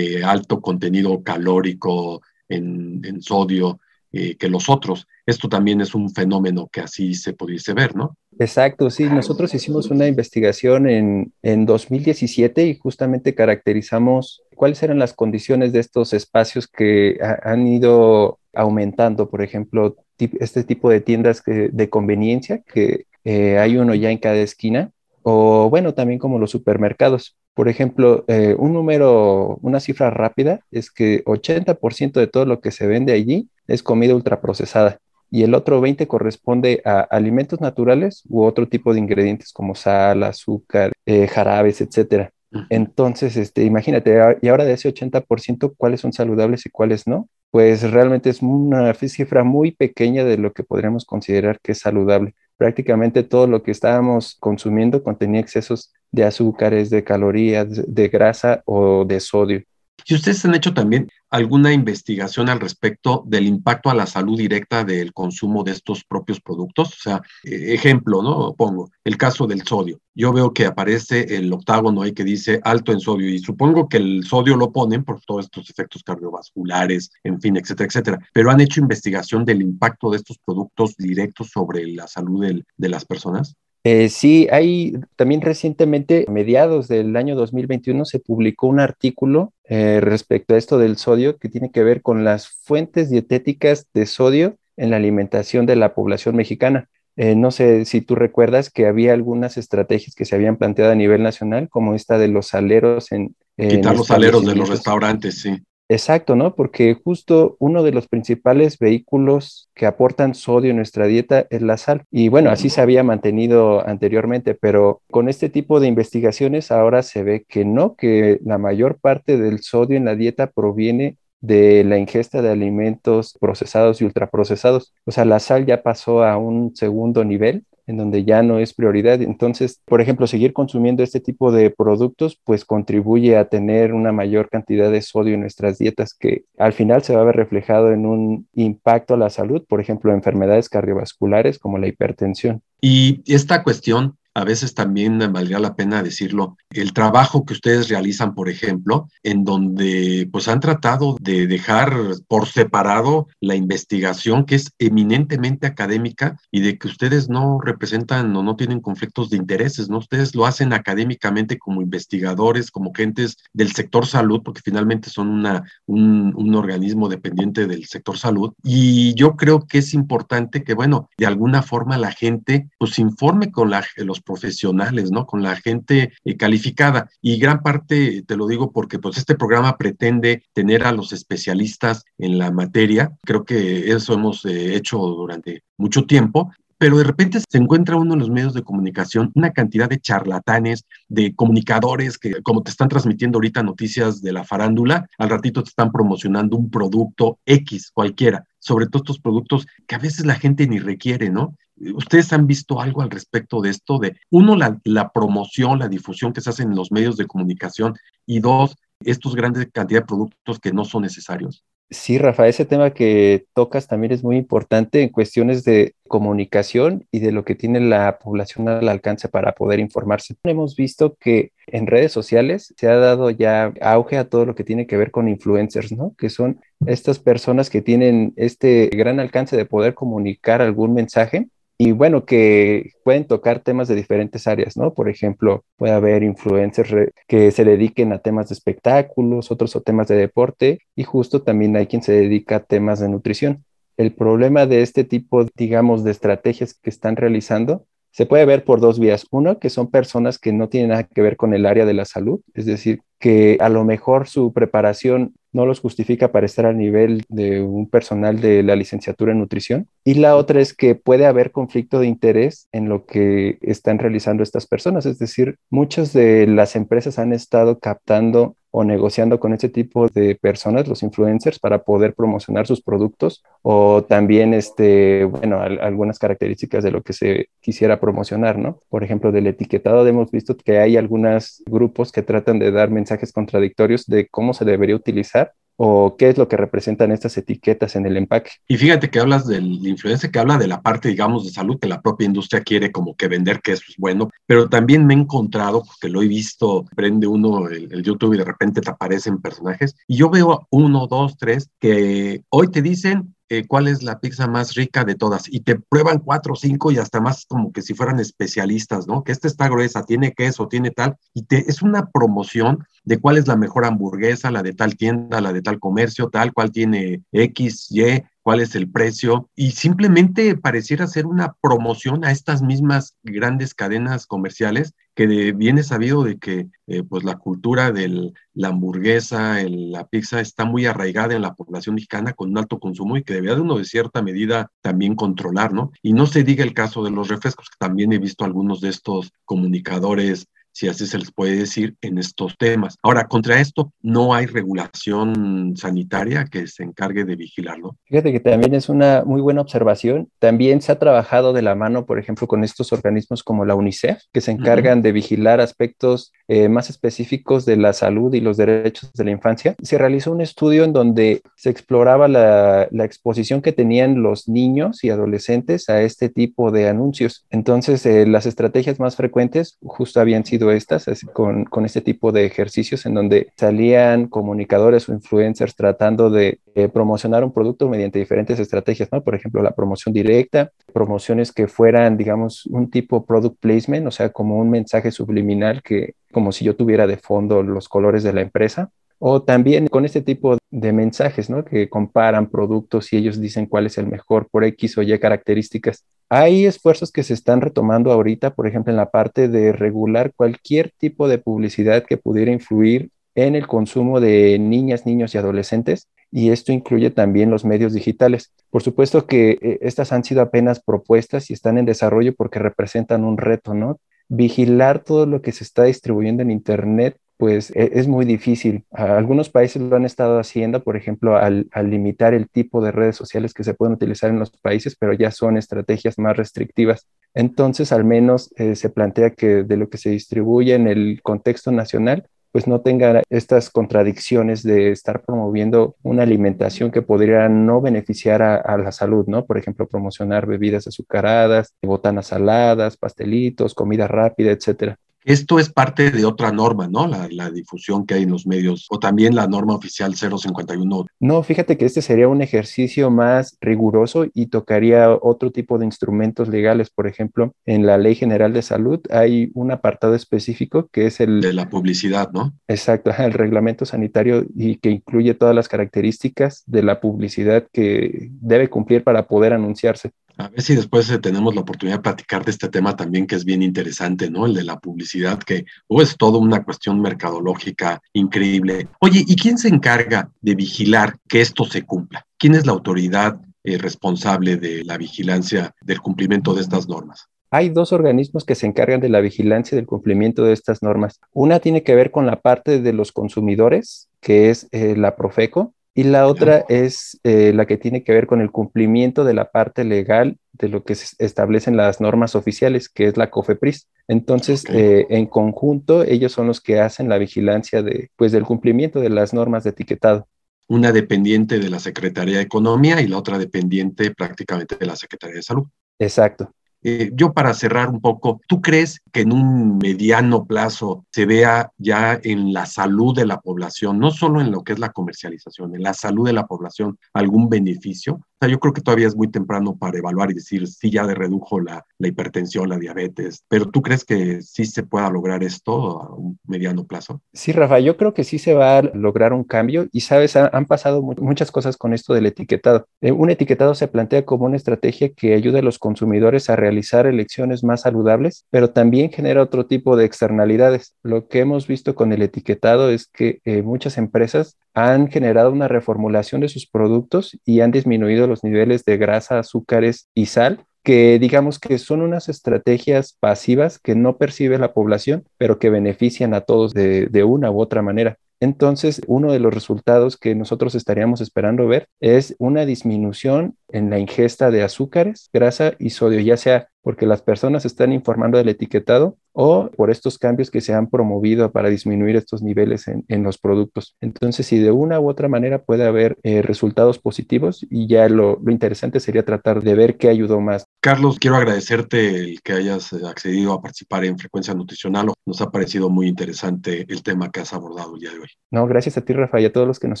alto 0.24 0.60
contenido 0.60 1.22
calórico 1.22 2.20
en, 2.48 3.22
sodio 3.22 3.78
eh, 4.12 4.36
que 4.36 4.48
los 4.48 4.68
otros. 4.68 5.06
Esto 5.26 5.48
también 5.48 5.80
es 5.80 5.94
un 5.94 6.10
fenómeno 6.10 6.68
que 6.72 6.80
así 6.80 7.14
se 7.14 7.32
pudiese 7.32 7.74
ver, 7.74 7.94
¿no? 7.94 8.16
Exacto, 8.38 8.90
sí. 8.90 9.04
Nosotros 9.04 9.54
hicimos 9.54 9.90
una 9.90 10.06
investigación 10.06 10.88
en, 10.88 11.32
en 11.42 11.66
2017 11.66 12.66
y 12.66 12.76
justamente 12.76 13.34
caracterizamos 13.34 14.42
cuáles 14.56 14.82
eran 14.82 14.98
las 14.98 15.14
condiciones 15.14 15.72
de 15.72 15.80
estos 15.80 16.12
espacios 16.12 16.66
que 16.66 17.18
han 17.42 17.66
ido 17.66 18.38
aumentando, 18.52 19.30
por 19.30 19.42
ejemplo, 19.42 19.96
este 20.18 20.64
tipo 20.64 20.90
de 20.90 21.00
tiendas 21.00 21.42
de 21.46 21.88
conveniencia, 21.88 22.62
que 22.62 23.06
eh, 23.24 23.58
hay 23.58 23.76
uno 23.76 23.94
ya 23.94 24.10
en 24.10 24.18
cada 24.18 24.36
esquina, 24.36 24.90
o 25.22 25.68
bueno, 25.70 25.94
también 25.94 26.18
como 26.18 26.38
los 26.38 26.50
supermercados. 26.50 27.36
Por 27.54 27.68
ejemplo, 27.68 28.24
eh, 28.28 28.54
un 28.58 28.72
número, 28.72 29.58
una 29.62 29.80
cifra 29.80 30.10
rápida 30.10 30.60
es 30.70 30.90
que 30.90 31.24
80% 31.24 32.20
de 32.20 32.26
todo 32.26 32.46
lo 32.46 32.60
que 32.60 32.70
se 32.70 32.86
vende 32.86 33.12
allí 33.12 33.48
es 33.72 33.82
comida 33.82 34.14
ultraprocesada 34.14 34.98
y 35.30 35.44
el 35.44 35.54
otro 35.54 35.80
20 35.80 36.06
corresponde 36.08 36.82
a 36.84 37.00
alimentos 37.00 37.60
naturales 37.60 38.22
u 38.28 38.42
otro 38.42 38.68
tipo 38.68 38.92
de 38.92 38.98
ingredientes 38.98 39.52
como 39.52 39.74
sal, 39.74 40.24
azúcar, 40.24 40.92
eh, 41.06 41.28
jarabes, 41.28 41.80
etcétera. 41.80 42.32
Entonces, 42.68 43.36
este, 43.36 43.62
imagínate, 43.62 44.18
y 44.42 44.48
ahora 44.48 44.64
de 44.64 44.72
ese 44.72 44.88
80%, 44.88 45.72
¿cuáles 45.76 46.00
son 46.00 46.12
saludables 46.12 46.66
y 46.66 46.70
cuáles 46.70 47.06
no? 47.06 47.28
Pues 47.52 47.88
realmente 47.88 48.28
es 48.28 48.42
una 48.42 48.92
cifra 48.94 49.44
muy 49.44 49.70
pequeña 49.70 50.24
de 50.24 50.36
lo 50.36 50.52
que 50.52 50.64
podríamos 50.64 51.04
considerar 51.04 51.60
que 51.62 51.72
es 51.72 51.78
saludable. 51.78 52.34
Prácticamente 52.56 53.22
todo 53.22 53.46
lo 53.46 53.62
que 53.62 53.70
estábamos 53.70 54.36
consumiendo 54.40 55.04
contenía 55.04 55.40
excesos 55.40 55.92
de 56.10 56.24
azúcares, 56.24 56.90
de 56.90 57.04
calorías, 57.04 57.68
de 57.86 58.08
grasa 58.08 58.62
o 58.64 59.04
de 59.04 59.20
sodio. 59.20 59.62
Si 60.04 60.14
ustedes 60.14 60.44
han 60.44 60.54
hecho 60.54 60.74
también 60.74 61.08
alguna 61.30 61.72
investigación 61.72 62.48
al 62.48 62.60
respecto 62.60 63.22
del 63.26 63.46
impacto 63.46 63.88
a 63.88 63.94
la 63.94 64.06
salud 64.06 64.36
directa 64.36 64.84
del 64.84 65.12
consumo 65.12 65.62
de 65.62 65.72
estos 65.72 66.04
propios 66.04 66.40
productos, 66.40 66.88
o 66.94 67.00
sea, 67.00 67.22
eh, 67.44 67.74
ejemplo, 67.74 68.22
¿no? 68.22 68.54
Pongo 68.54 68.90
el 69.04 69.16
caso 69.16 69.46
del 69.46 69.62
sodio. 69.62 70.00
Yo 70.14 70.32
veo 70.32 70.52
que 70.52 70.66
aparece 70.66 71.36
el 71.36 71.52
octágono 71.52 72.02
ahí 72.02 72.12
que 72.12 72.24
dice 72.24 72.60
alto 72.64 72.92
en 72.92 73.00
sodio 73.00 73.28
y 73.28 73.38
supongo 73.38 73.88
que 73.88 73.98
el 73.98 74.24
sodio 74.24 74.56
lo 74.56 74.72
ponen 74.72 75.04
por 75.04 75.20
todos 75.20 75.44
estos 75.44 75.70
efectos 75.70 76.02
cardiovasculares, 76.02 77.10
en 77.22 77.40
fin, 77.40 77.56
etcétera, 77.56 77.86
etcétera. 77.86 78.18
Pero 78.32 78.50
han 78.50 78.60
hecho 78.60 78.80
investigación 78.80 79.44
del 79.44 79.62
impacto 79.62 80.10
de 80.10 80.18
estos 80.18 80.38
productos 80.38 80.96
directos 80.96 81.50
sobre 81.50 81.86
la 81.86 82.06
salud 82.06 82.62
de 82.76 82.88
las 82.88 83.04
personas. 83.04 83.56
Eh, 83.82 84.10
sí, 84.10 84.46
hay 84.52 84.94
también 85.16 85.40
recientemente, 85.40 86.26
a 86.28 86.30
mediados 86.30 86.86
del 86.86 87.16
año 87.16 87.34
2021, 87.34 88.04
se 88.04 88.18
publicó 88.18 88.66
un 88.66 88.78
artículo 88.78 89.52
eh, 89.64 90.00
respecto 90.02 90.54
a 90.54 90.58
esto 90.58 90.78
del 90.78 90.98
sodio 90.98 91.38
que 91.38 91.48
tiene 91.48 91.70
que 91.70 91.82
ver 91.82 92.02
con 92.02 92.24
las 92.24 92.48
fuentes 92.48 93.08
dietéticas 93.08 93.86
de 93.94 94.04
sodio 94.04 94.56
en 94.76 94.90
la 94.90 94.96
alimentación 94.96 95.64
de 95.64 95.76
la 95.76 95.94
población 95.94 96.36
mexicana. 96.36 96.88
Eh, 97.16 97.34
no 97.34 97.50
sé 97.50 97.84
si 97.86 98.02
tú 98.02 98.14
recuerdas 98.14 98.70
que 98.70 98.86
había 98.86 99.14
algunas 99.14 99.56
estrategias 99.56 100.14
que 100.14 100.24
se 100.24 100.34
habían 100.34 100.56
planteado 100.56 100.92
a 100.92 100.94
nivel 100.94 101.22
nacional, 101.22 101.68
como 101.68 101.94
esta 101.94 102.18
de 102.18 102.28
los 102.28 102.54
aleros 102.54 103.12
en... 103.12 103.34
Quitar 103.56 103.94
los 103.96 104.10
aleros 104.10 104.44
de 104.46 104.54
los 104.54 104.70
restaurantes, 104.70 105.40
sí. 105.40 105.58
Exacto, 105.90 106.36
¿no? 106.36 106.54
Porque 106.54 106.94
justo 106.94 107.56
uno 107.58 107.82
de 107.82 107.90
los 107.90 108.06
principales 108.06 108.78
vehículos 108.78 109.68
que 109.74 109.86
aportan 109.86 110.36
sodio 110.36 110.70
en 110.70 110.76
nuestra 110.76 111.06
dieta 111.06 111.48
es 111.50 111.62
la 111.62 111.76
sal. 111.78 112.04
Y 112.12 112.28
bueno, 112.28 112.50
así 112.50 112.70
se 112.70 112.80
había 112.80 113.02
mantenido 113.02 113.84
anteriormente, 113.84 114.54
pero 114.54 115.02
con 115.10 115.28
este 115.28 115.48
tipo 115.48 115.80
de 115.80 115.88
investigaciones 115.88 116.70
ahora 116.70 117.02
se 117.02 117.24
ve 117.24 117.44
que 117.48 117.64
no, 117.64 117.96
que 117.96 118.38
la 118.44 118.56
mayor 118.56 119.00
parte 119.00 119.36
del 119.36 119.62
sodio 119.62 119.96
en 119.96 120.04
la 120.04 120.14
dieta 120.14 120.46
proviene 120.46 121.16
de 121.40 121.82
la 121.82 121.98
ingesta 121.98 122.40
de 122.40 122.50
alimentos 122.50 123.36
procesados 123.40 124.00
y 124.00 124.04
ultraprocesados. 124.04 124.94
O 125.06 125.10
sea, 125.10 125.24
la 125.24 125.40
sal 125.40 125.66
ya 125.66 125.82
pasó 125.82 126.22
a 126.22 126.36
un 126.38 126.76
segundo 126.76 127.24
nivel 127.24 127.64
en 127.90 127.96
donde 127.96 128.24
ya 128.24 128.42
no 128.42 128.58
es 128.58 128.72
prioridad. 128.72 129.20
Entonces, 129.20 129.80
por 129.84 130.00
ejemplo, 130.00 130.26
seguir 130.26 130.52
consumiendo 130.52 131.02
este 131.02 131.20
tipo 131.20 131.52
de 131.52 131.70
productos, 131.70 132.40
pues 132.44 132.64
contribuye 132.64 133.36
a 133.36 133.48
tener 133.48 133.92
una 133.92 134.12
mayor 134.12 134.48
cantidad 134.48 134.90
de 134.90 135.02
sodio 135.02 135.34
en 135.34 135.40
nuestras 135.40 135.78
dietas, 135.78 136.14
que 136.14 136.44
al 136.56 136.72
final 136.72 137.02
se 137.02 137.14
va 137.14 137.22
a 137.22 137.24
ver 137.24 137.36
reflejado 137.36 137.92
en 137.92 138.06
un 138.06 138.48
impacto 138.54 139.14
a 139.14 139.18
la 139.18 139.30
salud, 139.30 139.64
por 139.68 139.80
ejemplo, 139.80 140.12
enfermedades 140.12 140.68
cardiovasculares 140.68 141.58
como 141.58 141.78
la 141.78 141.88
hipertensión. 141.88 142.62
Y 142.80 143.22
esta 143.26 143.62
cuestión 143.62 144.16
a 144.34 144.44
veces 144.44 144.74
también 144.74 145.18
valdría 145.32 145.58
la 145.58 145.74
pena 145.74 146.02
decirlo, 146.02 146.56
el 146.70 146.92
trabajo 146.92 147.44
que 147.44 147.54
ustedes 147.54 147.88
realizan, 147.88 148.34
por 148.34 148.48
ejemplo, 148.48 149.08
en 149.22 149.44
donde 149.44 150.28
pues 150.30 150.48
han 150.48 150.60
tratado 150.60 151.16
de 151.20 151.46
dejar 151.46 151.92
por 152.28 152.46
separado 152.46 153.28
la 153.40 153.56
investigación 153.56 154.44
que 154.44 154.54
es 154.56 154.72
eminentemente 154.78 155.66
académica 155.66 156.38
y 156.50 156.60
de 156.60 156.78
que 156.78 156.88
ustedes 156.88 157.28
no 157.28 157.58
representan 157.60 158.34
o 158.36 158.42
no 158.42 158.56
tienen 158.56 158.80
conflictos 158.80 159.30
de 159.30 159.36
intereses, 159.36 159.88
¿no? 159.88 159.98
Ustedes 159.98 160.34
lo 160.34 160.46
hacen 160.46 160.72
académicamente 160.72 161.58
como 161.58 161.82
investigadores, 161.82 162.70
como 162.70 162.92
gentes 162.94 163.36
del 163.52 163.72
sector 163.72 164.06
salud, 164.06 164.42
porque 164.44 164.62
finalmente 164.64 165.10
son 165.10 165.28
una, 165.28 165.64
un, 165.86 166.32
un 166.36 166.54
organismo 166.54 167.08
dependiente 167.08 167.66
del 167.66 167.86
sector 167.86 168.16
salud. 168.16 168.52
Y 168.62 169.14
yo 169.14 169.36
creo 169.36 169.66
que 169.66 169.78
es 169.78 169.94
importante 169.94 170.62
que, 170.62 170.74
bueno, 170.74 171.08
de 171.18 171.26
alguna 171.26 171.62
forma 171.62 171.98
la 171.98 172.12
gente 172.12 172.68
pues 172.78 172.98
informe 172.98 173.50
con 173.50 173.70
los 173.96 174.20
profesionales, 174.30 175.10
¿no? 175.10 175.26
Con 175.26 175.42
la 175.42 175.56
gente 175.56 176.12
eh, 176.24 176.36
calificada. 176.36 177.10
Y 177.20 177.38
gran 177.38 177.62
parte, 177.62 178.22
te 178.22 178.36
lo 178.36 178.46
digo 178.46 178.70
porque 178.70 178.98
pues 179.00 179.18
este 179.18 179.34
programa 179.34 179.76
pretende 179.76 180.44
tener 180.52 180.84
a 180.84 180.92
los 180.92 181.12
especialistas 181.12 182.04
en 182.16 182.38
la 182.38 182.52
materia. 182.52 183.12
Creo 183.24 183.44
que 183.44 183.90
eso 183.90 184.14
hemos 184.14 184.44
eh, 184.44 184.76
hecho 184.76 184.98
durante 184.98 185.64
mucho 185.76 186.04
tiempo 186.04 186.50
pero 186.80 186.96
de 186.96 187.04
repente 187.04 187.40
se 187.40 187.58
encuentra 187.58 187.96
uno 187.96 188.14
en 188.14 188.20
los 188.20 188.30
medios 188.30 188.54
de 188.54 188.62
comunicación 188.62 189.30
una 189.34 189.52
cantidad 189.52 189.86
de 189.86 190.00
charlatanes, 190.00 190.86
de 191.08 191.34
comunicadores 191.34 192.16
que 192.16 192.40
como 192.42 192.62
te 192.62 192.70
están 192.70 192.88
transmitiendo 192.88 193.36
ahorita 193.36 193.62
noticias 193.62 194.22
de 194.22 194.32
la 194.32 194.44
farándula, 194.44 195.06
al 195.18 195.28
ratito 195.28 195.62
te 195.62 195.68
están 195.68 195.92
promocionando 195.92 196.56
un 196.56 196.70
producto 196.70 197.38
X 197.44 197.90
cualquiera, 197.92 198.46
sobre 198.58 198.86
todo 198.86 199.02
estos 199.02 199.20
productos 199.20 199.66
que 199.86 199.94
a 199.94 199.98
veces 199.98 200.24
la 200.24 200.36
gente 200.36 200.66
ni 200.66 200.78
requiere, 200.78 201.28
¿no? 201.28 201.54
¿Ustedes 201.94 202.32
han 202.32 202.46
visto 202.46 202.80
algo 202.80 203.00
al 203.02 203.10
respecto 203.10 203.60
de 203.60 203.70
esto? 203.70 203.98
De, 203.98 204.16
uno, 204.30 204.56
la, 204.56 205.12
promoción, 205.12 205.78
la 205.78 205.88
difusión 205.88 206.32
que 206.32 206.40
se 206.40 206.50
hace 206.50 206.62
en 206.62 206.74
los 206.74 206.92
medios 206.92 207.16
de 207.16 207.26
comunicación 207.26 207.94
y 208.26 208.40
dos, 208.40 208.76
estos 209.02 209.34
grandes 209.34 209.68
cantidad 209.72 210.00
de 210.00 210.06
productos 210.06 210.58
que 210.58 210.72
no 210.72 210.84
son 210.84 211.02
necesarios. 211.02 211.64
Sí, 211.92 212.18
Rafa, 212.18 212.46
ese 212.46 212.66
tema 212.66 212.90
que 212.90 213.46
tocas 213.52 213.88
también 213.88 214.12
es 214.12 214.22
muy 214.22 214.36
importante 214.36 215.02
en 215.02 215.08
cuestiones 215.08 215.64
de 215.64 215.96
comunicación 216.06 217.08
y 217.10 217.18
de 217.18 217.32
lo 217.32 217.44
que 217.44 217.56
tiene 217.56 217.80
la 217.80 218.20
población 218.20 218.68
al 218.68 218.88
alcance 218.88 219.28
para 219.28 219.52
poder 219.52 219.80
informarse. 219.80 220.36
Hemos 220.44 220.76
visto 220.76 221.16
que 221.18 221.50
en 221.66 221.88
redes 221.88 222.12
sociales 222.12 222.72
se 222.76 222.86
ha 222.86 222.94
dado 222.94 223.30
ya 223.30 223.72
auge 223.80 224.18
a 224.18 224.28
todo 224.28 224.44
lo 224.44 224.54
que 224.54 224.62
tiene 224.62 224.86
que 224.86 224.96
ver 224.96 225.10
con 225.10 225.28
influencers, 225.28 225.90
¿no? 225.90 226.14
Que 226.16 226.30
son 226.30 226.60
estas 226.86 227.18
personas 227.18 227.70
que 227.70 227.82
tienen 227.82 228.34
este 228.36 228.88
gran 228.92 229.18
alcance 229.18 229.56
de 229.56 229.66
poder 229.66 229.94
comunicar 229.94 230.62
algún 230.62 230.94
mensaje 230.94 231.48
y 231.82 231.92
bueno, 231.92 232.26
que 232.26 232.90
pueden 233.04 233.24
tocar 233.24 233.60
temas 233.60 233.88
de 233.88 233.94
diferentes 233.94 234.46
áreas, 234.46 234.76
¿no? 234.76 234.92
Por 234.92 235.08
ejemplo, 235.08 235.64
puede 235.78 235.94
haber 235.94 236.22
influencers 236.22 237.10
que 237.26 237.50
se 237.52 237.64
dediquen 237.64 238.12
a 238.12 238.18
temas 238.18 238.50
de 238.50 238.52
espectáculos, 238.52 239.50
otros 239.50 239.74
a 239.76 239.80
temas 239.80 240.06
de 240.08 240.16
deporte 240.16 240.80
y 240.94 241.04
justo 241.04 241.40
también 241.40 241.74
hay 241.76 241.86
quien 241.86 242.02
se 242.02 242.12
dedica 242.12 242.56
a 242.56 242.64
temas 242.64 243.00
de 243.00 243.08
nutrición. 243.08 243.64
El 243.96 244.12
problema 244.12 244.66
de 244.66 244.82
este 244.82 245.04
tipo, 245.04 245.46
digamos, 245.56 246.04
de 246.04 246.10
estrategias 246.10 246.74
que 246.74 246.90
están 246.90 247.16
realizando 247.16 247.86
se 248.10 248.26
puede 248.26 248.44
ver 248.44 248.64
por 248.64 248.80
dos 248.80 248.98
vías. 248.98 249.26
Uno, 249.30 249.58
que 249.58 249.70
son 249.70 249.90
personas 249.90 250.38
que 250.38 250.52
no 250.52 250.68
tienen 250.68 250.90
nada 250.90 251.04
que 251.04 251.22
ver 251.22 251.36
con 251.36 251.54
el 251.54 251.66
área 251.66 251.86
de 251.86 251.94
la 251.94 252.04
salud, 252.04 252.40
es 252.54 252.66
decir, 252.66 253.00
que 253.18 253.58
a 253.60 253.68
lo 253.68 253.84
mejor 253.84 254.28
su 254.28 254.52
preparación 254.52 255.34
no 255.52 255.66
los 255.66 255.80
justifica 255.80 256.32
para 256.32 256.46
estar 256.46 256.64
al 256.64 256.78
nivel 256.78 257.24
de 257.28 257.60
un 257.60 257.88
personal 257.88 258.40
de 258.40 258.62
la 258.62 258.76
licenciatura 258.76 259.32
en 259.32 259.40
nutrición. 259.40 259.88
Y 260.04 260.14
la 260.14 260.36
otra 260.36 260.60
es 260.60 260.74
que 260.74 260.94
puede 260.94 261.26
haber 261.26 261.50
conflicto 261.50 261.98
de 261.98 262.06
interés 262.06 262.68
en 262.72 262.88
lo 262.88 263.04
que 263.04 263.58
están 263.60 263.98
realizando 263.98 264.42
estas 264.42 264.66
personas. 264.66 265.06
Es 265.06 265.18
decir, 265.18 265.56
muchas 265.68 266.12
de 266.12 266.46
las 266.46 266.76
empresas 266.76 267.18
han 267.18 267.32
estado 267.32 267.78
captando 267.78 268.56
o 268.70 268.84
negociando 268.84 269.40
con 269.40 269.52
ese 269.52 269.68
tipo 269.68 270.08
de 270.08 270.36
personas, 270.36 270.88
los 270.88 271.02
influencers, 271.02 271.58
para 271.58 271.82
poder 271.82 272.14
promocionar 272.14 272.66
sus 272.66 272.82
productos 272.82 273.42
o 273.62 274.04
también, 274.04 274.54
este, 274.54 275.24
bueno, 275.24 275.60
algunas 275.60 276.18
características 276.18 276.84
de 276.84 276.90
lo 276.90 277.02
que 277.02 277.12
se 277.12 277.48
quisiera 277.60 278.00
promocionar, 278.00 278.58
¿no? 278.58 278.80
Por 278.88 279.04
ejemplo, 279.04 279.32
del 279.32 279.46
etiquetado 279.46 280.06
hemos 280.06 280.30
visto 280.30 280.56
que 280.56 280.78
hay 280.78 280.96
algunos 280.96 281.62
grupos 281.66 282.12
que 282.12 282.22
tratan 282.22 282.58
de 282.58 282.70
dar 282.70 282.90
mensajes 282.90 283.32
contradictorios 283.32 284.06
de 284.06 284.28
cómo 284.28 284.54
se 284.54 284.64
debería 284.64 284.96
utilizar 284.96 285.52
o 285.82 286.16
qué 286.18 286.28
es 286.28 286.36
lo 286.36 286.46
que 286.46 286.58
representan 286.58 287.10
estas 287.10 287.38
etiquetas 287.38 287.96
en 287.96 288.04
el 288.04 288.18
empaque. 288.18 288.50
Y 288.68 288.76
fíjate 288.76 289.08
que 289.08 289.18
hablas 289.18 289.46
del 289.46 289.64
influencer 289.86 290.30
que 290.30 290.38
habla 290.38 290.58
de 290.58 290.68
la 290.68 290.82
parte, 290.82 291.08
digamos, 291.08 291.46
de 291.46 291.52
salud 291.52 291.78
que 291.80 291.88
la 291.88 292.02
propia 292.02 292.26
industria 292.26 292.62
quiere 292.62 292.92
como 292.92 293.16
que 293.16 293.28
vender 293.28 293.62
que 293.62 293.72
eso 293.72 293.84
es 293.88 293.96
bueno, 293.96 294.28
pero 294.44 294.68
también 294.68 295.06
me 295.06 295.14
he 295.14 295.16
encontrado, 295.16 295.82
porque 295.82 296.10
lo 296.10 296.20
he 296.20 296.28
visto, 296.28 296.84
prende 296.94 297.26
uno 297.26 297.66
el, 297.68 297.90
el 297.90 298.02
YouTube 298.02 298.34
y 298.34 298.36
de 298.38 298.44
repente 298.44 298.82
te 298.82 298.90
aparecen 298.90 299.40
personajes, 299.40 299.96
y 300.06 300.16
yo 300.16 300.28
veo 300.28 300.66
uno, 300.68 301.06
dos, 301.06 301.38
tres, 301.38 301.70
que 301.80 302.42
hoy 302.50 302.70
te 302.70 302.82
dicen 302.82 303.34
eh, 303.52 303.66
cuál 303.66 303.88
es 303.88 304.04
la 304.04 304.20
pizza 304.20 304.46
más 304.46 304.74
rica 304.74 305.04
de 305.04 305.16
todas 305.16 305.52
y 305.52 305.60
te 305.60 305.74
prueban 305.74 306.20
cuatro 306.20 306.54
cinco 306.54 306.92
y 306.92 306.98
hasta 306.98 307.20
más 307.20 307.46
como 307.46 307.72
que 307.72 307.82
si 307.82 307.94
fueran 307.94 308.20
especialistas, 308.20 309.08
¿no? 309.08 309.24
Que 309.24 309.32
esta 309.32 309.48
está 309.48 309.68
gruesa, 309.68 310.04
tiene 310.04 310.32
queso, 310.32 310.68
tiene 310.68 310.92
tal, 310.92 311.16
y 311.34 311.42
te, 311.42 311.68
es 311.68 311.82
una 311.82 312.10
promoción 312.10 312.86
de 313.04 313.18
cuál 313.18 313.38
es 313.38 313.48
la 313.48 313.56
mejor 313.56 313.84
hamburguesa, 313.86 314.52
la 314.52 314.62
de 314.62 314.72
tal 314.72 314.96
tienda, 314.96 315.40
la 315.40 315.52
de 315.52 315.62
tal 315.62 315.80
comercio, 315.80 316.28
tal, 316.28 316.52
cual 316.52 316.70
tiene 316.70 317.24
X, 317.32 317.88
Y, 317.90 318.22
cuál 318.42 318.60
es 318.60 318.74
el 318.74 318.90
precio 318.90 319.48
y 319.54 319.72
simplemente 319.72 320.56
pareciera 320.56 321.06
ser 321.06 321.26
una 321.26 321.54
promoción 321.60 322.24
a 322.24 322.30
estas 322.30 322.62
mismas 322.62 323.16
grandes 323.22 323.74
cadenas 323.74 324.26
comerciales 324.26 324.94
que 325.14 325.52
viene 325.52 325.82
sabido 325.82 326.22
de 326.24 326.38
que 326.38 326.68
eh, 326.86 327.02
pues 327.02 327.24
la 327.24 327.36
cultura 327.36 327.92
de 327.92 328.32
la 328.54 328.68
hamburguesa, 328.68 329.58
la 329.68 330.06
pizza 330.06 330.40
está 330.40 330.64
muy 330.64 330.86
arraigada 330.86 331.34
en 331.34 331.42
la 331.42 331.54
población 331.54 331.96
mexicana 331.96 332.32
con 332.32 332.50
un 332.50 332.58
alto 332.58 332.78
consumo 332.78 333.16
y 333.16 333.22
que 333.22 333.34
debía 333.34 333.54
de 333.54 333.60
uno 333.60 333.76
de 333.76 333.84
cierta 333.84 334.22
medida 334.22 334.70
también 334.80 335.16
controlar, 335.16 335.72
¿no? 335.72 335.92
Y 336.02 336.14
no 336.14 336.26
se 336.26 336.42
diga 336.42 336.64
el 336.64 336.74
caso 336.74 337.04
de 337.04 337.10
los 337.10 337.28
refrescos, 337.28 337.68
que 337.68 337.76
también 337.78 338.12
he 338.12 338.18
visto 338.18 338.44
algunos 338.44 338.80
de 338.80 338.88
estos 338.88 339.32
comunicadores 339.44 340.46
si 340.72 340.88
así 340.88 341.06
se 341.06 341.18
les 341.18 341.32
puede 341.32 341.56
decir, 341.56 341.96
en 342.00 342.18
estos 342.18 342.56
temas. 342.56 342.96
Ahora, 343.02 343.26
contra 343.26 343.60
esto, 343.60 343.92
no 344.02 344.34
hay 344.34 344.46
regulación 344.46 345.74
sanitaria 345.76 346.44
que 346.44 346.66
se 346.66 346.82
encargue 346.82 347.24
de 347.24 347.36
vigilarlo. 347.36 347.96
Fíjate 348.04 348.32
que 348.32 348.40
también 348.40 348.74
es 348.74 348.88
una 348.88 349.22
muy 349.24 349.40
buena 349.40 349.60
observación. 349.60 350.30
También 350.38 350.80
se 350.80 350.92
ha 350.92 350.98
trabajado 350.98 351.52
de 351.52 351.62
la 351.62 351.74
mano, 351.74 352.06
por 352.06 352.18
ejemplo, 352.18 352.46
con 352.46 352.64
estos 352.64 352.92
organismos 352.92 353.42
como 353.42 353.64
la 353.64 353.74
UNICEF, 353.74 354.22
que 354.32 354.40
se 354.40 354.52
encargan 354.52 355.02
de 355.02 355.12
vigilar 355.12 355.60
aspectos 355.60 356.32
eh, 356.52 356.68
más 356.68 356.90
específicos 356.90 357.64
de 357.64 357.76
la 357.76 357.92
salud 357.92 358.34
y 358.34 358.40
los 358.40 358.56
derechos 358.56 359.12
de 359.12 359.22
la 359.22 359.30
infancia. 359.30 359.76
Se 359.80 359.98
realizó 359.98 360.32
un 360.32 360.40
estudio 360.40 360.82
en 360.82 360.92
donde 360.92 361.42
se 361.54 361.70
exploraba 361.70 362.26
la, 362.26 362.88
exposición 363.04 363.62
que 363.62 363.70
tenían 363.70 364.20
los 364.24 364.48
niños 364.48 365.04
y 365.04 365.10
adolescentes 365.10 365.88
a 365.88 366.02
este 366.02 366.28
tipo 366.28 366.72
de 366.72 366.88
anuncios. 366.88 367.46
Entonces, 367.50 368.04
eh, 368.04 368.26
las 368.26 368.46
estrategias 368.46 368.98
más 368.98 369.14
frecuentes 369.14 369.78
justo 369.80 370.20
habían 370.20 370.44
sido 370.44 370.72
estas, 370.72 371.06
con, 371.32 371.68
este 371.84 372.00
tipo 372.00 372.32
de 372.32 372.46
ejercicios 372.46 373.06
en 373.06 373.14
donde 373.14 373.52
salían 373.56 374.26
comunicadores 374.26 375.08
o 375.08 375.12
influencers 375.12 375.76
tratando 375.76 376.30
de 376.30 376.58
eh, 376.74 376.88
promocionar 376.88 377.44
un 377.44 377.52
producto 377.52 377.88
mediante 377.88 378.18
diferentes 378.18 378.58
estrategias. 378.58 379.08
Por 379.08 379.36
ejemplo, 379.36 379.62
la 379.62 379.70
promoción 379.70 380.12
directa, 380.12 380.72
promociones 380.92 381.52
que 381.52 381.68
fueran, 381.68 382.16
digamos, 382.16 382.66
un 382.66 382.90
tipo 382.90 383.24
product 383.24 383.60
placement, 383.60 384.08
o 384.08 384.10
sea, 384.10 384.30
como 384.30 384.58
un 384.58 384.68
mensaje 384.68 385.12
subliminal 385.12 385.80
que, 385.82 386.14
como 386.40 386.52
si 386.52 386.64
yo 386.64 386.74
tuviera 386.74 387.06
de 387.06 387.18
fondo 387.18 387.62
los 387.62 387.86
colores 387.86 388.22
de 388.22 388.32
la 388.32 388.40
empresa, 388.40 388.90
o 389.18 389.42
también 389.42 389.88
con 389.88 390.06
este 390.06 390.22
tipo 390.22 390.56
de 390.70 390.92
mensajes, 390.94 391.50
¿no? 391.50 391.66
Que 391.66 391.90
comparan 391.90 392.48
productos 392.48 393.12
y 393.12 393.18
ellos 393.18 393.38
dicen 393.38 393.66
cuál 393.66 393.84
es 393.84 393.98
el 393.98 394.06
mejor 394.06 394.48
por 394.50 394.64
X 394.64 394.96
o 394.96 395.02
Y 395.02 395.18
características. 395.18 396.06
Hay 396.30 396.64
esfuerzos 396.64 397.12
que 397.12 397.24
se 397.24 397.34
están 397.34 397.60
retomando 397.60 398.10
ahorita, 398.10 398.54
por 398.54 398.66
ejemplo, 398.66 398.90
en 398.90 398.96
la 398.96 399.10
parte 399.10 399.48
de 399.48 399.72
regular 399.72 400.32
cualquier 400.34 400.92
tipo 400.96 401.28
de 401.28 401.36
publicidad 401.36 402.06
que 402.06 402.16
pudiera 402.16 402.50
influir 402.50 403.10
en 403.34 403.54
el 403.54 403.66
consumo 403.66 404.18
de 404.18 404.58
niñas, 404.58 405.04
niños 405.04 405.34
y 405.34 405.38
adolescentes, 405.38 406.08
y 406.30 406.52
esto 406.52 406.72
incluye 406.72 407.10
también 407.10 407.50
los 407.50 407.66
medios 407.66 407.92
digitales. 407.92 408.50
Por 408.70 408.82
supuesto 408.82 409.26
que 409.26 409.58
eh, 409.60 409.78
estas 409.82 410.10
han 410.12 410.24
sido 410.24 410.40
apenas 410.40 410.80
propuestas 410.80 411.50
y 411.50 411.52
están 411.52 411.76
en 411.76 411.84
desarrollo 411.84 412.34
porque 412.34 412.58
representan 412.60 413.24
un 413.24 413.36
reto, 413.36 413.74
¿no? 413.74 413.98
Vigilar 414.30 415.04
todo 415.04 415.26
lo 415.26 415.42
que 415.42 415.52
se 415.52 415.64
está 415.64 415.84
distribuyendo 415.84 416.42
en 416.42 416.50
Internet 416.50 417.18
pues 417.40 417.70
e, 417.74 417.90
es 417.94 418.06
muy 418.06 418.26
difícil. 418.26 418.84
Algunos 418.92 419.48
países 419.48 419.80
lo 419.80 419.96
han 419.96 420.04
estado 420.04 420.38
haciendo, 420.38 420.84
por 420.84 420.96
ejemplo, 420.96 421.36
al, 421.36 421.68
limitar 421.84 422.34
el 422.34 422.48
tipo 422.48 422.82
de 422.82 422.92
redes 422.92 423.16
sociales 423.16 423.54
que 423.54 423.64
se 423.64 423.72
pueden 423.72 423.94
utilizar 423.94 424.28
en 424.30 424.38
los 424.38 424.50
países, 424.50 424.94
pero 424.94 425.14
ya 425.14 425.30
son 425.30 425.56
estrategias 425.56 426.18
más 426.18 426.36
restrictivas. 426.36 427.08
Entonces, 427.32 427.92
al 427.92 428.04
menos 428.04 428.52
eh, 428.56 428.76
se 428.76 428.90
plantea 428.90 429.30
que 429.30 429.64
de 429.64 429.76
lo 429.78 429.88
que 429.88 429.96
se 429.96 430.10
distribuye 430.10 430.74
en 430.74 430.86
el 430.86 431.22
contexto 431.22 431.72
nacional, 431.72 432.28
pues 432.52 432.66
no 432.66 432.80
tenga 432.80 433.22
estas 433.30 433.70
contradicciones 433.70 434.62
de 434.62 434.90
estar 434.90 435.22
promoviendo 435.22 435.96
una 436.02 436.22
alimentación 436.24 436.90
que 436.90 437.02
podría 437.02 437.48
no 437.48 437.80
beneficiar 437.80 438.42
a, 438.42 438.56
a, 438.56 438.78
la 438.78 438.92
salud, 438.92 439.26
¿no? 439.26 439.44
Por 439.46 439.58
ejemplo, 439.58 439.86
promocionar 439.88 440.46
bebidas 440.46 440.86
azucaradas, 440.86 441.74
botanas 441.82 442.28
saladas, 442.28 442.96
pastelitos, 442.96 443.74
comida 443.74 444.08
rápida, 444.08 444.50
etcétera. 444.50 444.98
Esto 445.24 445.58
es 445.58 445.70
parte 445.70 446.10
de 446.10 446.24
otra 446.24 446.50
norma, 446.50 446.88
¿no? 446.88 447.06
La, 447.06 447.50
difusión 447.50 448.06
que 448.06 448.14
hay 448.14 448.22
en 448.22 448.30
los 448.30 448.46
medios, 448.46 448.86
o 448.90 448.98
también 448.98 449.34
la 449.34 449.46
norma 449.46 449.74
oficial 449.74 450.14
051. 450.14 451.06
No, 451.18 451.42
fíjate 451.42 451.76
que 451.76 451.84
este 451.84 452.00
sería 452.00 452.28
un 452.28 452.42
ejercicio 452.42 453.10
más 453.10 453.56
riguroso 453.60 454.26
y 454.32 454.46
tocaría 454.46 455.10
otro 455.10 455.50
tipo 455.50 455.78
de 455.78 455.84
instrumentos 455.84 456.48
legales. 456.48 456.90
Por 456.90 457.06
ejemplo, 457.06 457.54
en 457.66 457.86
la 457.86 457.98
Ley 457.98 458.14
General 458.14 458.52
de 458.52 458.62
Salud 458.62 459.00
hay 459.10 459.50
un 459.54 459.72
apartado 459.72 460.14
específico 460.14 460.88
que 460.92 461.06
es 461.06 461.20
el... 461.20 461.40
De 461.40 461.52
la 461.52 461.68
publicidad, 461.68 462.30
¿no? 462.32 462.54
Exacto, 462.68 463.10
el 463.18 463.32
reglamento 463.32 463.84
sanitario 463.84 464.46
y 464.54 464.76
que 464.76 464.90
incluye 464.90 465.34
todas 465.34 465.54
las 465.54 465.68
características 465.68 466.62
de 466.66 466.82
la 466.82 467.00
publicidad 467.00 467.66
que 467.72 468.30
debe 468.40 468.68
cumplir 468.68 469.02
para 469.02 469.26
poder 469.26 469.52
anunciarse. 469.52 470.12
A 470.40 470.48
ver 470.48 470.62
si 470.62 470.74
después 470.74 471.10
eh, 471.10 471.18
tenemos 471.18 471.54
la 471.54 471.60
oportunidad 471.60 471.98
de 471.98 472.02
platicar 472.02 472.46
de 472.46 472.50
este 472.50 472.68
tema 472.70 472.96
también 472.96 473.26
que 473.26 473.34
es 473.34 473.44
bien 473.44 473.62
interesante, 473.62 474.30
¿no? 474.30 474.46
El 474.46 474.54
de 474.54 474.64
la 474.64 474.78
publicidad, 474.78 475.38
que 475.38 475.66
oh, 475.86 476.00
es 476.00 476.16
toda 476.16 476.38
una 476.38 476.64
cuestión 476.64 476.98
mercadológica 477.02 478.00
increíble. 478.14 478.88
Oye, 479.00 479.22
¿y 479.26 479.36
quién 479.36 479.58
se 479.58 479.68
encarga 479.68 480.30
de 480.40 480.54
vigilar 480.54 481.18
que 481.28 481.42
esto 481.42 481.64
se 481.66 481.82
cumpla? 481.82 482.24
¿Quién 482.38 482.54
es 482.54 482.64
la 482.64 482.72
autoridad 482.72 483.38
eh, 483.64 483.76
responsable 483.76 484.56
de 484.56 484.82
la 484.82 484.96
vigilancia 484.96 485.74
del 485.82 486.00
cumplimiento 486.00 486.54
de 486.54 486.62
estas 486.62 486.88
normas? 486.88 487.26
Hay 487.50 487.68
dos 487.68 487.92
organismos 487.92 488.44
que 488.44 488.54
se 488.54 488.66
encargan 488.66 489.00
de 489.00 489.10
la 489.10 489.20
vigilancia 489.20 489.76
del 489.76 489.86
cumplimiento 489.86 490.44
de 490.44 490.54
estas 490.54 490.82
normas. 490.82 491.20
Una 491.34 491.58
tiene 491.58 491.82
que 491.82 491.94
ver 491.94 492.12
con 492.12 492.24
la 492.24 492.40
parte 492.40 492.80
de 492.80 492.92
los 492.94 493.12
consumidores, 493.12 494.08
que 494.20 494.48
es 494.48 494.68
eh, 494.70 494.96
la 494.96 495.16
Profeco, 495.16 495.74
y 495.94 496.04
la 496.04 496.26
otra 496.28 496.64
es 496.68 497.18
eh, 497.24 497.52
la 497.52 497.66
que 497.66 497.76
tiene 497.76 498.04
que 498.04 498.12
ver 498.12 498.26
con 498.26 498.40
el 498.40 498.50
cumplimiento 498.52 499.24
de 499.24 499.34
la 499.34 499.50
parte 499.50 499.84
legal 499.84 500.38
de 500.52 500.68
lo 500.68 500.84
que 500.84 500.94
se 500.94 501.16
establecen 501.18 501.76
las 501.76 502.00
normas 502.00 502.36
oficiales, 502.36 502.88
que 502.88 503.06
es 503.06 503.16
la 503.16 503.30
COFEPRIS. 503.30 503.88
Entonces, 504.06 504.64
eh, 504.68 505.06
en 505.10 505.26
conjunto, 505.26 506.04
ellos 506.04 506.32
son 506.32 506.46
los 506.46 506.60
que 506.60 506.80
hacen 506.80 507.08
la 507.08 507.18
vigilancia 507.18 507.82
de, 507.82 508.10
pues, 508.16 508.30
del 508.30 508.44
cumplimiento 508.44 509.00
de 509.00 509.10
las 509.10 509.34
normas 509.34 509.64
de 509.64 509.70
etiquetado. 509.70 510.28
Una 510.68 510.92
dependiente 510.92 511.58
de 511.58 511.70
la 511.70 511.80
Secretaría 511.80 512.36
de 512.36 512.42
Economía 512.42 513.00
y 513.00 513.08
la 513.08 513.18
otra 513.18 513.38
dependiente 513.38 514.12
prácticamente 514.14 514.76
de 514.76 514.86
la 514.86 514.94
Secretaría 514.94 515.36
de 515.36 515.42
Salud. 515.42 515.66
Exacto. 515.98 516.52
Eh, 516.82 517.10
yo 517.14 517.34
para 517.34 517.52
cerrar 517.52 517.90
un 517.90 518.00
poco, 518.00 518.40
¿tú 518.48 518.62
crees 518.62 519.00
que 519.12 519.20
en 519.20 519.32
un 519.32 519.78
mediano 519.78 520.46
plazo 520.46 521.04
se 521.10 521.26
vea 521.26 521.70
ya 521.76 522.18
en 522.22 522.54
la 522.54 522.64
salud 522.64 523.14
de 523.14 523.26
la 523.26 523.40
población, 523.40 523.98
no 523.98 524.10
solo 524.10 524.40
en 524.40 524.50
lo 524.50 524.64
que 524.64 524.72
es 524.72 524.78
la 524.78 524.92
comercialización, 524.92 525.74
en 525.74 525.82
la 525.82 525.92
salud 525.92 526.26
de 526.26 526.32
la 526.32 526.46
población, 526.46 526.98
algún 527.12 527.48
beneficio? 527.48 528.20
yo 528.48 528.58
creo 528.58 528.72
que 528.72 528.80
todavía 528.80 529.06
es 529.06 529.16
muy 529.16 529.28
temprano 529.28 529.76
para 529.76 529.98
evaluar 529.98 530.30
y 530.30 530.34
decir 530.34 530.66
si 530.66 530.90
ya 530.90 531.02
redujo 531.02 531.60
la, 531.60 531.84
hipertensión, 532.08 532.68
la 532.68 532.78
diabetes, 532.78 533.44
pero 533.48 533.66
¿tú 533.66 533.82
crees 533.82 534.04
que 534.04 534.40
sí 534.40 534.64
se 534.64 534.82
pueda 534.82 535.10
lograr 535.10 535.44
esto 535.44 536.02
a 536.02 536.14
un 536.14 536.38
mediano 536.46 536.84
plazo? 536.84 537.20
Sí, 537.32 537.52
Rafa, 537.52 537.78
yo 537.78 537.96
creo 537.96 538.14
que 538.14 538.24
sí 538.24 538.38
se 538.38 538.54
va 538.54 538.78
a 538.78 538.82
lograr 538.82 539.32
un 539.32 539.44
cambio 539.44 539.86
y 539.92 540.00
sabes, 540.00 540.34
han 540.36 540.66
pasado 540.66 541.02
muchas 541.02 541.50
cosas 541.50 541.76
con 541.76 541.92
esto 541.92 542.14
del 542.14 542.26
etiquetado. 542.26 542.86
Eh, 543.00 543.12
un 543.12 543.30
etiquetado 543.30 543.74
se 543.74 543.88
plantea 543.88 544.24
como 544.24 544.46
una 544.46 544.56
estrategia 544.56 545.10
que 545.10 545.34
ayuda 545.34 545.58
a 545.58 545.62
los 545.62 545.78
consumidores 545.78 546.48
a 546.48 546.56
realizar 546.56 546.70
realizar 546.70 547.06
elecciones 547.06 547.64
más 547.64 547.82
saludables, 547.82 548.46
pero 548.50 548.70
también 548.70 549.10
genera 549.10 549.42
otro 549.42 549.66
tipo 549.66 549.96
de 549.96 550.04
externalidades. 550.04 550.94
Lo 551.02 551.26
que 551.26 551.40
hemos 551.40 551.66
visto 551.66 551.96
con 551.96 552.12
el 552.12 552.22
etiquetado 552.22 552.90
es 552.90 553.08
que 553.08 553.40
eh, 553.44 553.62
muchas 553.62 553.98
empresas 553.98 554.56
han 554.72 555.08
generado 555.08 555.50
una 555.50 555.66
reformulación 555.66 556.40
de 556.40 556.48
sus 556.48 556.66
productos 556.66 557.36
y 557.44 557.60
han 557.60 557.72
disminuido 557.72 558.28
los 558.28 558.44
niveles 558.44 558.84
de 558.84 558.96
grasa, 558.98 559.40
azúcares 559.40 560.08
y 560.14 560.26
sal 560.26 560.64
que 560.82 561.18
digamos 561.18 561.58
que 561.58 561.78
son 561.78 562.02
unas 562.02 562.28
estrategias 562.28 563.16
pasivas 563.18 563.78
que 563.78 563.94
no 563.94 564.16
percibe 564.16 564.58
la 564.58 564.72
población, 564.72 565.24
pero 565.38 565.58
que 565.58 565.70
benefician 565.70 566.34
a 566.34 566.42
todos 566.42 566.72
de, 566.74 567.24
una 567.24 567.50
u 567.50 567.60
otra 567.60 567.82
manera. 567.82 568.18
Entonces, 568.42 569.02
uno 569.06 569.32
de 569.32 569.38
los 569.38 569.52
resultados 569.52 570.16
que 570.16 570.34
nosotros 570.34 570.74
estaríamos 570.74 571.20
esperando 571.20 571.66
ver 571.66 571.88
es 572.00 572.34
una 572.38 572.64
disminución 572.64 573.56
en 573.68 573.90
la 573.90 573.98
ingesta 573.98 574.50
de 574.50 574.62
azúcares, 574.62 575.28
grasa 575.32 575.74
y 575.78 575.90
sodio, 575.90 576.20
ya 576.20 576.38
sea 576.38 576.68
porque 576.82 577.04
las 577.04 577.20
personas 577.20 577.66
están 577.66 577.92
informando 577.92 578.38
del 578.38 578.48
etiquetado 578.48 579.18
o 579.32 579.70
por 579.70 579.90
estos 579.90 580.18
cambios 580.18 580.50
que 580.50 580.62
se 580.62 580.72
han 580.72 580.88
promovido 580.88 581.52
para 581.52 581.68
disminuir 581.68 582.16
estos 582.16 582.42
niveles 582.42 582.88
en, 582.88 583.22
los 583.22 583.36
productos. 583.36 583.96
Entonces, 584.00 584.46
si 584.46 584.58
de 584.58 584.70
una 584.70 584.98
u 584.98 585.08
otra 585.08 585.28
manera 585.28 585.62
puede 585.62 585.84
haber 585.84 586.16
eh, 586.22 586.40
resultados 586.42 586.98
positivos 586.98 587.66
y 587.70 587.86
ya 587.86 588.08
lo, 588.08 588.38
lo, 588.42 588.50
interesante 588.50 589.00
sería 589.00 589.24
tratar 589.24 589.62
de 589.62 589.74
ver 589.74 589.98
qué 589.98 590.08
ayudó 590.08 590.40
más. 590.40 590.66
Carlos, 590.82 591.18
quiero 591.18 591.36
agradecerte 591.36 592.08
el 592.08 592.40
que 592.40 592.54
hayas 592.54 592.94
eh, 592.94 593.00
accedido 593.06 593.52
a 593.52 593.60
participar 593.60 594.06
en 594.06 594.18
Frecuencia 594.18 594.54
Nutricional. 594.54 595.12
Nos 595.26 595.40
ha 595.42 595.50
parecido 595.50 595.90
muy 595.90 596.08
interesante 596.08 596.86
el 596.88 597.02
tema 597.02 597.30
que 597.30 597.40
has 597.40 597.52
abordado 597.52 597.94
el 597.94 598.00
día 598.00 598.12
de 598.12 598.20
hoy. 598.20 598.28
No, 598.50 598.66
gracias 598.66 598.96
a 598.96 599.02
ti, 599.02 599.12
Rafa, 599.12 599.38
y 599.40 599.44
a 599.44 599.52
todos 599.52 599.66
los 599.66 599.78
que 599.78 599.88
nos 599.88 600.00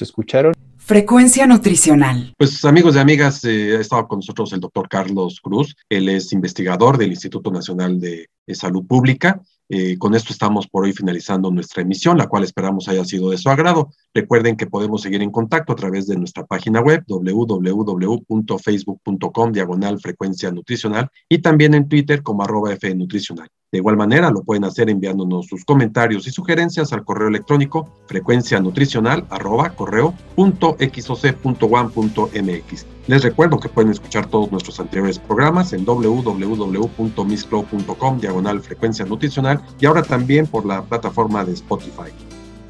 escucharon. 0.00 0.54
Frecuencia 0.78 1.46
Nutricional. 1.46 2.32
Pues 2.38 2.64
amigos 2.64 2.96
y 2.96 2.98
amigas, 2.98 3.44
eh, 3.44 3.76
ha 3.76 3.80
estado 3.80 4.08
con 4.08 4.20
nosotros 4.20 4.54
el 4.54 4.60
doctor 4.60 4.88
Carlos 4.88 5.38
Cruz. 5.42 5.76
Él 5.90 6.08
es 6.08 6.32
investigador 6.32 6.96
del 6.96 7.10
Instituto 7.10 7.50
Nacional 7.50 8.00
de 8.00 8.28
Salud 8.54 8.86
Pública 8.86 9.38
eh, 9.72 9.96
con 9.98 10.16
esto 10.16 10.32
estamos 10.32 10.66
por 10.66 10.82
hoy 10.84 10.92
finalizando 10.92 11.48
nuestra 11.52 11.82
emisión, 11.82 12.18
la 12.18 12.26
cual 12.26 12.42
esperamos 12.42 12.88
haya 12.88 13.04
sido 13.04 13.30
de 13.30 13.38
su 13.38 13.48
agrado. 13.48 13.92
Recuerden 14.12 14.56
que 14.56 14.66
podemos 14.66 15.02
seguir 15.02 15.22
en 15.22 15.30
contacto 15.30 15.72
a 15.72 15.76
través 15.76 16.08
de 16.08 16.16
nuestra 16.16 16.44
página 16.44 16.80
web 16.80 17.04
www.facebook.com 17.06 19.52
diagonal 19.52 20.00
frecuencia 20.00 20.50
nutricional 20.50 21.08
y 21.28 21.38
también 21.38 21.74
en 21.74 21.88
Twitter 21.88 22.24
como 22.24 22.42
arroba 22.42 22.76
Nutricional. 22.96 23.48
De 23.72 23.78
igual 23.78 23.96
manera, 23.96 24.30
lo 24.30 24.42
pueden 24.42 24.64
hacer 24.64 24.90
enviándonos 24.90 25.46
sus 25.46 25.64
comentarios 25.64 26.26
y 26.26 26.32
sugerencias 26.32 26.92
al 26.92 27.04
correo 27.04 27.28
electrónico 27.28 27.88
frecuencia 28.06 28.58
nutricional 28.58 29.24
arroba 29.30 29.70
correo 29.70 30.12
punto 30.34 30.76
mx. 30.76 32.86
Les 33.06 33.22
recuerdo 33.22 33.60
que 33.60 33.68
pueden 33.68 33.92
escuchar 33.92 34.26
todos 34.26 34.50
nuestros 34.50 34.80
anteriores 34.80 35.20
programas 35.20 35.72
en 35.72 35.84
www.misclow.com 35.84 38.20
diagonal 38.20 38.60
frecuencia 38.60 39.04
nutricional 39.04 39.62
y 39.78 39.86
ahora 39.86 40.02
también 40.02 40.48
por 40.48 40.66
la 40.66 40.82
plataforma 40.82 41.44
de 41.44 41.52
Spotify. 41.52 42.10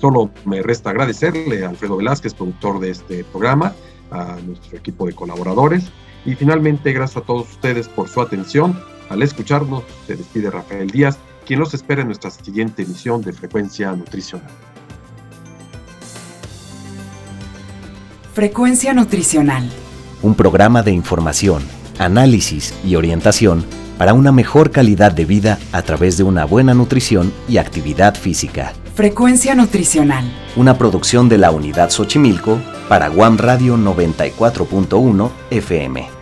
Solo 0.03 0.29
me 0.45 0.63
resta 0.63 0.91
agradecerle 0.91 1.65
a 1.65 1.71
Alfredo 1.71 1.97
Velázquez, 1.97 2.35
productor 2.35 2.79
de 2.79 2.91
este 2.91 3.25
programa, 3.25 3.73
a 4.11 4.37
nuestro 4.47 4.77
equipo 4.77 5.07
de 5.07 5.15
colaboradores 5.15 5.91
y 6.27 6.35
finalmente 6.35 6.93
gracias 6.93 7.23
a 7.23 7.27
todos 7.27 7.51
ustedes 7.53 7.89
por 7.89 8.07
su 8.09 8.21
atención. 8.21 8.79
Al 9.11 9.23
escucharnos, 9.23 9.83
se 10.07 10.16
despide 10.16 10.51
Rafael 10.51 10.88
Díaz, 10.90 11.18
quien 11.44 11.61
los 11.61 11.75
espera 11.75 12.01
en 12.01 12.07
nuestra 12.07 12.31
siguiente 12.31 12.83
emisión 12.83 13.20
de 13.20 13.35
Frecuencia 13.35 13.92
Nutricional. 13.92 14.49
Frecuencia 18.33 18.94
Nutricional 18.94 19.68
un 20.23 20.35
programa 20.35 20.83
de 20.83 20.92
información, 20.92 21.62
análisis 21.99 22.75
y 22.85 22.96
orientación 22.96 23.64
para 23.99 24.14
una 24.14 24.33
mejor 24.33 24.70
calidad 24.70 25.12
de 25.12 25.25
vida 25.25 25.59
a 25.73 25.83
través 25.83 26.16
de 26.16 26.23
una 26.23 26.44
buena 26.44 26.75
nutrición 26.75 27.33
y 27.49 27.59
actividad 27.59 28.14
física. 28.14 28.73
Frecuencia 28.94 29.55
Nutricional. 29.55 30.25
Una 30.57 30.77
producción 30.77 31.29
de 31.29 31.38
la 31.38 31.51
Unidad 31.51 31.90
Xochimilco 31.90 32.59
para 32.88 33.09
Guam 33.09 33.38
Radio 33.38 33.77
94.1 33.77 35.31
FM. 35.51 36.20